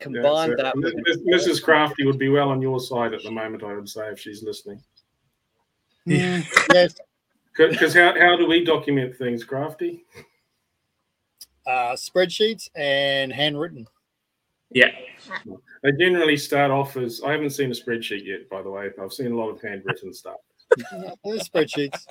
[0.00, 1.62] Yeah, so that with Mrs.
[1.62, 4.42] Crafty would be well on your side at the moment, I would say, if she's
[4.42, 4.82] listening.
[6.04, 6.42] Yeah.
[6.72, 6.94] yes.
[7.56, 10.04] Because how, how do we document things, Crafty?
[11.66, 13.86] Uh, spreadsheets and handwritten.
[14.70, 14.90] Yeah.
[15.82, 18.90] They generally start off as I haven't seen a spreadsheet yet, by the way.
[19.00, 20.38] I've seen a lot of handwritten stuff.
[21.24, 22.06] There's spreadsheets.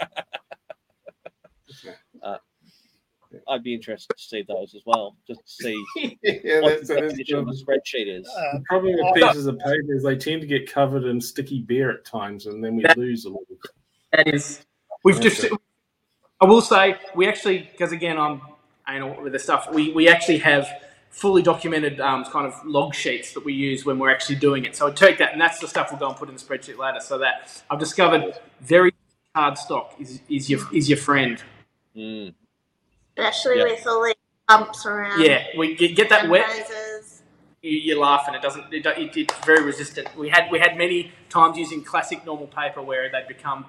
[3.48, 5.86] I'd be interested to see those as well, just to see
[6.24, 8.28] yeah, what that's, the definition of a the spreadsheet is.
[8.28, 11.62] Uh, problem Oh, with pieces of paper is they tend to get covered in sticky
[11.62, 13.44] beer at times, and then we That- lose a lot.
[14.12, 14.66] That is,
[15.04, 15.30] we've Okay.
[15.30, 15.46] just.
[16.42, 18.42] I will say we actually, because again, I'm
[18.90, 19.72] anal with the stuff.
[19.72, 20.68] We we actually have
[21.10, 24.76] fully documented um, kind of log sheets that we use when we're actually doing it.
[24.76, 26.78] So I take that, and that's the stuff we'll go and put in the spreadsheet
[26.78, 27.00] later.
[27.00, 28.92] So that I've discovered very
[29.36, 31.42] hard stock is is your is your friend.
[31.96, 32.34] Mm.
[33.18, 33.64] Especially Yeah.
[33.66, 34.16] with all the
[34.48, 35.22] bumps around.
[35.22, 36.48] Yeah, we get, get that wet.
[36.48, 37.24] Roses.
[37.62, 38.74] You, you laugh and it doesn't.
[38.74, 40.16] It, it, it's very resistant.
[40.18, 43.66] We had we had many times using classic normal paper where they become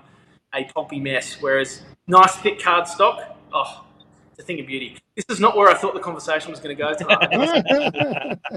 [0.54, 1.36] a poppy mess.
[1.40, 3.84] Whereas nice thick cardstock, oh,
[4.30, 4.96] it's a thing of beauty.
[5.14, 8.38] This is not where I thought the conversation was going to go tonight.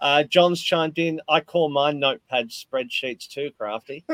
[0.00, 1.20] Uh, John's chimed in.
[1.28, 4.02] I call mine notepad spreadsheets too, Crafty.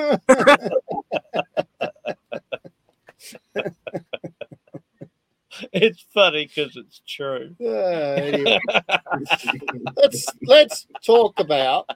[5.73, 7.55] it's funny because it's true.
[7.61, 8.61] Uh, anyway,
[9.97, 11.89] let's let's talk about.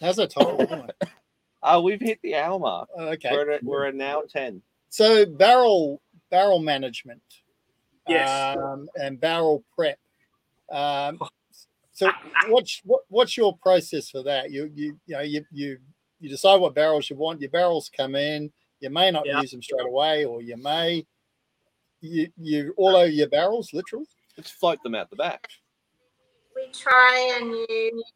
[0.00, 0.60] How's that time?
[0.60, 0.88] Anyway,
[1.62, 2.88] Oh, we've hit the hour mark.
[2.96, 3.30] Okay.
[3.32, 4.62] We're at, we're at now 10.
[4.90, 6.00] So barrel
[6.30, 7.20] barrel management.
[8.06, 8.56] Yes.
[8.56, 9.98] Um, and barrel prep.
[10.70, 11.18] Um,
[11.92, 12.10] so
[12.48, 14.50] what's what, what's your process for that?
[14.52, 15.78] You you you know you you
[16.20, 17.40] you decide what barrels you want.
[17.40, 18.52] Your barrels come in.
[18.80, 19.40] You may not Yeah.
[19.40, 21.04] use them straight away, or you may.
[22.00, 24.06] You you all over your barrels literally.
[24.36, 25.48] Let's float them out the back.
[26.54, 28.12] We try and use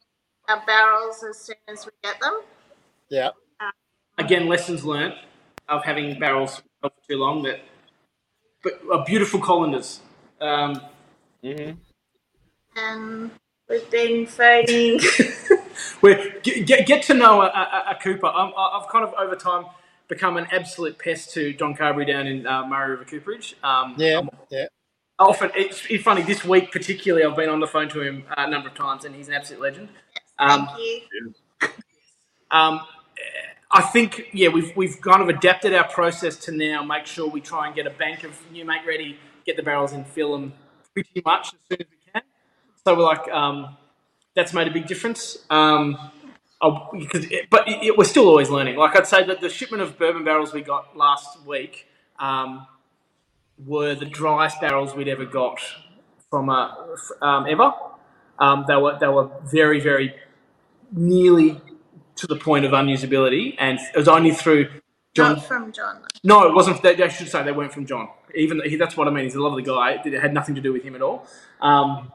[0.49, 2.43] our barrels as soon as we get them.
[3.09, 3.31] Yeah.
[4.19, 5.15] Again, lessons learnt
[5.69, 7.43] of having barrels for too long.
[7.43, 7.61] That,
[8.63, 10.01] but are beautiful colanders.
[10.41, 10.81] Um,
[11.45, 11.73] Mm-hmm.
[12.77, 13.31] And
[13.69, 15.01] we've been phoning.
[16.03, 18.27] we get, get, get to know a, a, a Cooper.
[18.27, 19.65] I'm, I've kind of over time
[20.13, 23.57] become an absolute pest to John Carberry down in uh, Murray River Cooperage.
[23.65, 24.19] Um, Yeah.
[24.19, 24.67] I'm Yeah.
[25.19, 27.25] often it's, it's funny this week particularly.
[27.25, 29.35] I've been on the phone to him uh, a number of times, and he's an
[29.35, 29.89] absolute legend.
[30.39, 31.35] Um, Thank you.
[32.51, 32.81] Um,
[33.71, 37.41] I think yeah, we've we've kind of adapted our process to now make sure we
[37.41, 39.17] try and get a bank of new make ready,
[39.47, 40.53] get the barrels in, fill them
[40.93, 42.23] pretty much as soon as we can.
[42.85, 43.79] So we're like, um,
[44.35, 45.39] that's made a big difference.
[45.49, 46.11] Um, I-
[46.93, 48.77] because it, but it, it- we're still always learning.
[48.77, 51.87] Like I'd say that the shipment of bourbon barrels we got last week
[52.19, 52.67] um,
[53.65, 55.61] were the driest barrels we'd ever got
[56.31, 57.73] from uh, f- um, ever.
[58.39, 60.15] Um, they were they were very very
[60.93, 61.61] nearly
[62.17, 64.69] to the point of unusability, and it was only through
[65.15, 65.37] John.
[65.37, 66.03] Not from John.
[66.25, 66.83] No, it wasn't.
[66.83, 68.09] They, I should say they weren't from John.
[68.35, 69.25] Even he, that's what I mean.
[69.25, 70.01] He's a lovely guy.
[70.05, 71.27] It had nothing to do with him at all.
[71.61, 72.13] Um,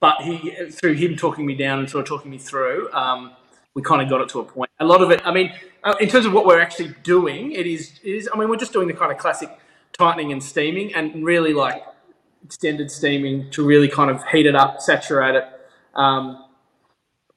[0.00, 3.32] but he, through him talking me down and sort of talking me through, um,
[3.74, 4.70] we kind of got it to a point.
[4.80, 5.22] A lot of it.
[5.26, 5.52] I mean,
[5.84, 8.00] uh, in terms of what we're actually doing, it is.
[8.04, 8.28] It is.
[8.32, 9.50] I mean, we're just doing the kind of classic
[9.98, 11.82] tightening and steaming, and really like
[12.44, 15.44] extended steaming to really kind of heat it up, saturate it.
[15.94, 16.44] Um,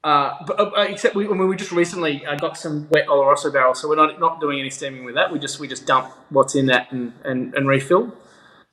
[0.03, 3.51] uh, but uh, except we, I mean, we just recently uh, got some wet Oloroso
[3.53, 5.31] barrels, so we're not not doing any steaming with that.
[5.31, 8.13] We just we just dump what's in that and and, and refill,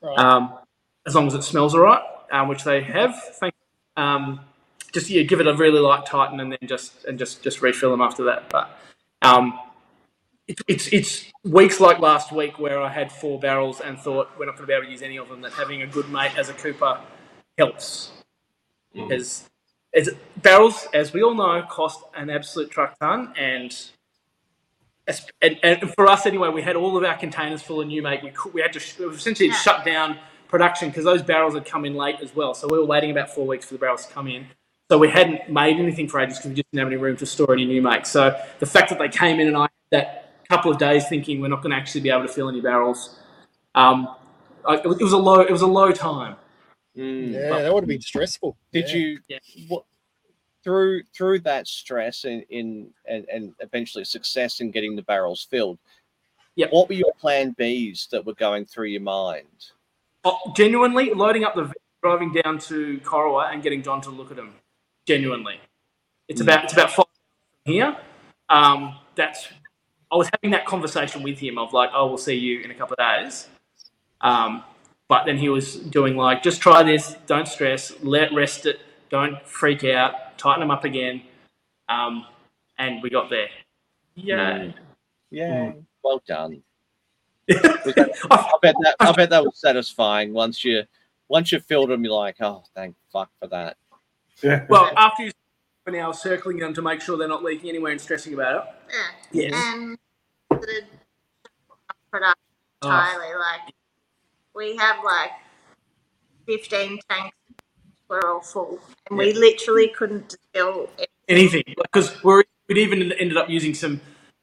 [0.03, 0.19] Right.
[0.19, 0.55] um,
[1.07, 2.03] as long as it smells all right,
[2.33, 3.15] um, which they have.
[3.41, 3.55] Thank.
[3.97, 4.41] Um,
[4.93, 7.91] just yeah, give it a really light tighten and then just and just just refill
[7.91, 8.49] them after that.
[8.51, 8.71] But
[9.23, 9.59] um,
[10.49, 14.47] it, it's it's weeks like last week where I had four barrels and thought we're
[14.47, 15.43] not going to be able to use any of them.
[15.43, 17.01] That having a good mate as a cooper
[17.59, 18.13] helps
[18.95, 19.49] because
[19.95, 23.75] as barrels, as we all know, cost an absolute truck ton, and,
[25.43, 28.23] and and for us anyway, we had all of our containers full of new make.
[28.23, 29.57] We could, we had to sh- essentially Yeah.
[29.57, 32.55] shut down production because those barrels had come in late as well.
[32.55, 34.47] So we were waiting about four weeks for the barrels to come in.
[34.93, 37.25] So we hadn't made anything for ages because we just didn't have any room to
[37.25, 38.05] store any new make.
[38.05, 41.41] So the fact that they came in and I had that couple of days thinking
[41.41, 43.19] we're not going to actually be able to fill any barrels,
[43.75, 44.15] um,
[44.69, 46.37] I, it was a low it was a low time.
[46.95, 47.33] Mm.
[47.33, 48.55] Yeah, that would have been stressful.
[48.71, 48.97] Did Yeah.
[48.97, 49.39] you Yeah.
[49.69, 49.85] what
[50.63, 55.79] through through that stress in, in and, and eventually success in getting the barrels filled?
[56.57, 56.71] Yep.
[56.71, 59.71] What were your plan Bs that were going through your mind?
[60.25, 64.31] Oh, genuinely loading up the van, driving down to Corowa and getting John to look
[64.31, 64.53] at them.
[65.07, 65.61] Genuinely,
[66.29, 66.45] it's Mm.
[66.45, 67.07] about it's about five
[67.65, 67.97] from here.
[68.49, 69.49] Um, that's
[70.11, 72.75] I was having that conversation with him of like, oh, we'll see you in a
[72.75, 73.49] couple of days.
[74.21, 74.63] Um,
[75.09, 78.81] but then he was doing like, just try this, don't stress, let rest it,
[79.11, 81.23] don't freak out, tighten them up again.
[81.89, 82.27] Um,
[82.79, 83.49] and we got there.
[84.15, 84.59] Yeah.
[84.59, 84.75] Mm.
[85.31, 85.73] Yeah.
[86.05, 86.63] Well done.
[87.51, 90.83] I, I bet that I bet that was satisfying once you
[91.29, 92.05] once you filled them.
[92.05, 93.77] You're like, oh, thank fuck for that.
[94.43, 94.67] Yeah.
[94.69, 95.31] well, after you
[95.83, 98.67] spent an hour circling them to make sure they're not leaking anywhere and stressing about
[98.91, 98.95] it.
[99.33, 99.49] Yeah.
[99.51, 99.53] Yes.
[99.55, 99.99] And
[100.51, 100.83] the
[102.11, 102.39] production
[102.85, 102.89] Oh.
[102.89, 103.75] entirely, like
[104.55, 105.31] we have like
[106.47, 107.37] fifteen tanks.
[108.09, 108.79] We're all full,
[109.09, 110.91] and we literally couldn't distill.
[111.29, 114.01] Anything because we're we'd even ended up using some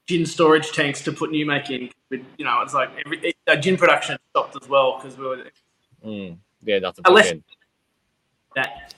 [0.08, 1.90] gin storage tanks to put new make in.
[2.10, 5.44] With, you know, it's like every, uh, gin production stopped as well because we were
[6.64, 7.04] Yeah, nothing.
[7.06, 7.34] Unless-
[8.56, 8.96] that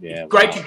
[0.00, 0.26] Yeah.
[0.26, 0.66] great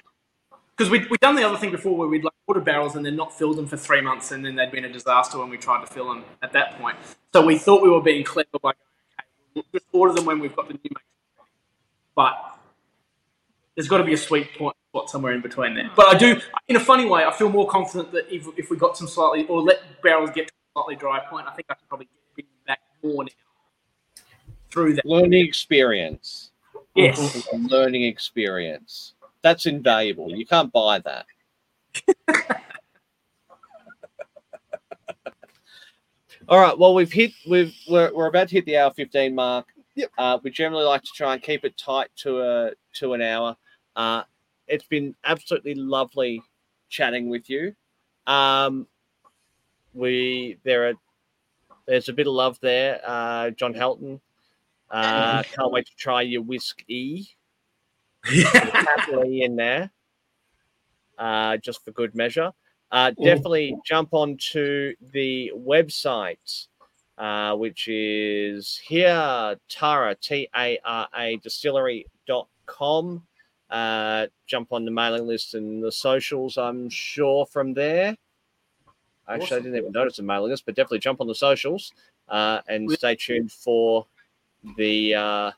[0.78, 3.16] because we'd, we'd done the other thing before where we'd like order barrels and then
[3.16, 5.82] not fill them for three months and then they'd been a disaster when we tried
[5.82, 6.96] to fill them at that point.
[7.34, 10.56] So we thought we were being clever by okay, we'll just order them when we've
[10.56, 11.04] got the new make.
[12.16, 12.58] But
[13.76, 15.90] there's got to be a sweet point spot somewhere in between there.
[15.96, 18.78] But I do, in a funny way, I feel more confident that if, if we
[18.78, 21.76] got some slightly or let barrels get to a slightly dry point, I think I
[21.76, 23.32] could probably get back more now
[24.72, 25.06] through that.
[25.06, 26.52] Learning experience.
[26.96, 27.48] Yes.
[27.54, 29.14] Learning experience.
[29.42, 30.36] That's invaluable.
[30.36, 31.26] You can't buy that.
[36.50, 36.78] All right.
[36.78, 37.32] Well, we've hit.
[37.48, 39.68] We've we're, we're about to hit the hour fifteen mark.
[39.96, 40.12] Yep.
[40.18, 43.58] Uh, we generally like to try and keep it tight to a to an hour.
[43.96, 44.24] Uh,
[44.68, 46.42] it's been absolutely lovely
[46.90, 47.76] chatting with you.
[48.28, 48.88] Um,
[49.94, 50.94] we there are
[51.88, 53.02] there's a bit of love there.
[53.06, 54.20] Uh, John Helton.
[54.90, 57.28] Uh, can't wait to try your whiskey.
[58.28, 59.92] Happily in there,
[61.18, 62.52] uh, just for good measure.
[62.92, 66.68] Uh, definitely jump onto the website,
[67.18, 73.24] uh, which is here, Tara, T A R A distillery.com.
[73.70, 78.16] Uh, jump on the mailing list and the socials, I'm sure, from there.
[79.28, 81.92] Actually, I didn't even notice the mailing list, but definitely jump on the socials
[82.30, 84.06] uh, and stay tuned for
[84.78, 85.52] the uh,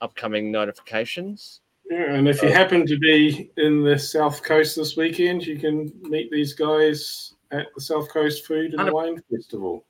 [0.00, 1.60] upcoming notifications.
[1.90, 5.92] Yeah, and if you happen to be in the South Coast this weekend, you can
[6.02, 9.84] meet these guys at the South Coast Food and Wine Festival.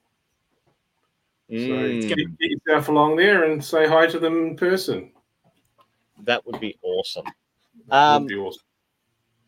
[1.50, 5.10] So Mm, get, get yourself along there and say hi to them in person.
[6.22, 7.24] that would be awesome.
[7.88, 8.62] That Um, would be awesome.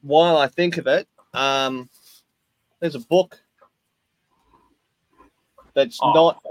[0.03, 1.89] while I think of it, um,
[2.81, 3.39] there's a book
[5.75, 6.13] that's Oh.
[6.13, 6.43] not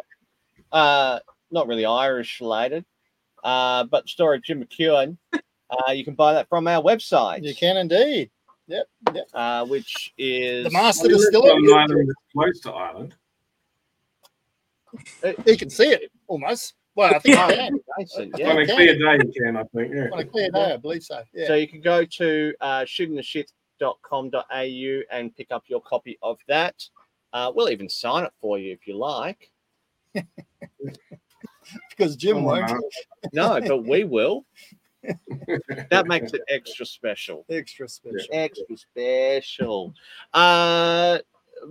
[0.71, 1.19] uh,
[1.51, 2.85] not really Irish related,
[3.43, 5.17] uh, but the story of Jim McEwan.
[5.87, 8.29] Uh, you can buy that from our website, You can indeed.
[8.67, 8.87] Yep.
[9.13, 9.27] Yep.
[9.33, 11.51] uh, which is The master Well, distiller.
[11.53, 13.15] on an island close to Ireland.
[15.45, 16.73] He can see it almost.
[16.95, 17.79] Well, I think Oh, he can.
[18.01, 18.51] Jason, On yeah.
[18.51, 19.93] a clear day, you can, I think.
[19.95, 20.09] Yeah.
[20.11, 21.23] On a clear day, I believe so.
[21.33, 21.47] Yeah.
[21.47, 26.75] So you can go to uh, shootingtheshit.com.au and pick up your copy of that.
[27.31, 29.49] Uh, we'll even sign it for you if you like.
[31.89, 32.69] because Jim Oh, won't.
[32.69, 32.79] no.
[33.33, 34.45] No, but we will.
[35.89, 37.45] That makes it extra special.
[37.49, 38.27] Extra special.
[38.31, 39.93] Extra special.
[40.33, 41.19] Uh,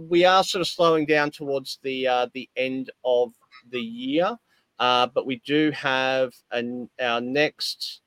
[0.09, 3.33] we are sort of slowing down towards the uh, the end of
[3.71, 4.37] the year,
[4.79, 8.01] uh, but we do have an our next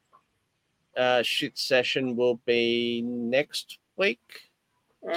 [0.98, 4.20] uh, shit session will be next week.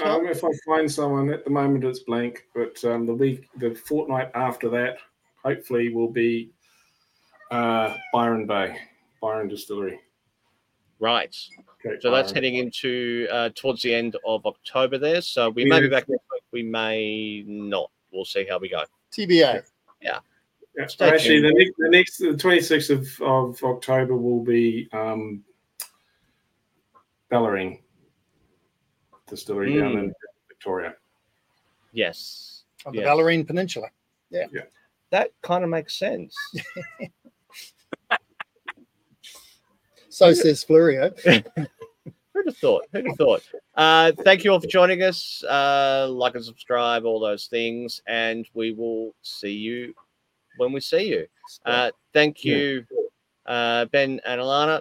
[0.03, 2.45] Um, if I find someone at the moment, it's blank.
[2.55, 4.99] But um, the week, the fortnight after that,
[5.45, 6.51] hopefully, will be
[7.51, 8.77] uh, Byron Bay,
[9.21, 10.01] Byron Distillery.
[10.99, 11.35] Right.
[11.83, 15.21] Cape So that's heading into uh, towards the end of October there.
[15.21, 16.43] So we may be back next week.
[16.53, 17.91] We may not.
[18.13, 18.83] We'll see how we go.
[19.13, 19.63] TBA.
[20.01, 20.19] Yeah.
[20.89, 25.43] Stay Actually, the next, the next, the twenty sixth of, of October will be um,
[27.31, 27.81] Bellarine
[29.27, 29.99] Distillery down Mm.
[30.05, 30.15] in
[30.49, 30.95] Victoria.
[31.93, 32.65] Yes.
[32.85, 33.09] On the Yes.
[33.09, 33.89] Bellarine Peninsula.
[34.31, 34.47] Yeah.
[34.53, 34.63] yeah.
[35.11, 36.37] That kind of makes sense.
[40.17, 41.11] So says Florio.
[41.25, 42.85] Who'd have thought?
[42.91, 43.43] Who'd have thought?
[43.75, 45.45] Uh, thank you all for joining us.
[45.45, 49.93] Uh, like and subscribe, all those things, and we will see you
[50.57, 51.27] when we see you.
[51.67, 52.87] Uh, thank you,
[53.45, 54.81] uh, Ben and Alarna.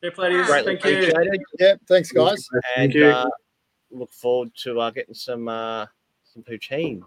[0.00, 0.30] Fair play.
[0.30, 1.08] Greatly Thank you.
[1.10, 1.80] appreciated, Yep.
[1.86, 2.48] Thanks, guys.
[2.78, 3.04] and you.
[3.08, 3.28] uh,
[3.90, 5.84] look forward to uh, getting some uh,
[6.32, 7.02] some poutine.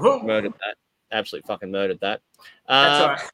[0.00, 0.24] Woo.
[0.24, 0.74] Murdered that.
[1.12, 2.20] Absolutely fucking murdered that.
[2.68, 3.30] That's Uh, all right.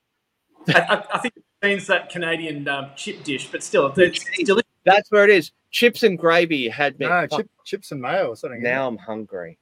[0.68, 4.68] I, I, I think it means that Canadian um, chip dish, but still, it's delicious.
[4.84, 5.52] That's where it is.
[5.70, 7.06] Chips and gravy had me.
[7.06, 8.62] No, chip, chips and mayo or something.
[8.62, 9.58] now I'm hungry.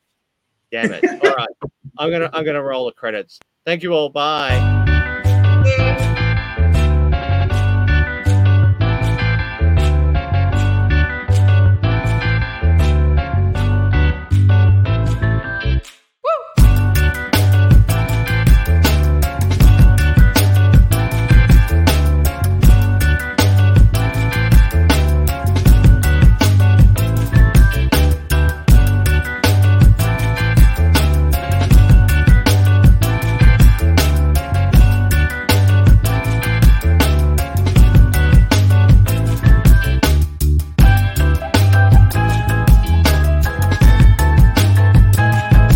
[0.70, 1.04] Damn it.
[1.04, 1.48] All right.
[1.98, 3.38] I'm gonna I'm gonna roll the credits.
[3.64, 4.10] Thank you all.
[4.10, 4.56] Bye.
[5.66, 6.13] Yeah.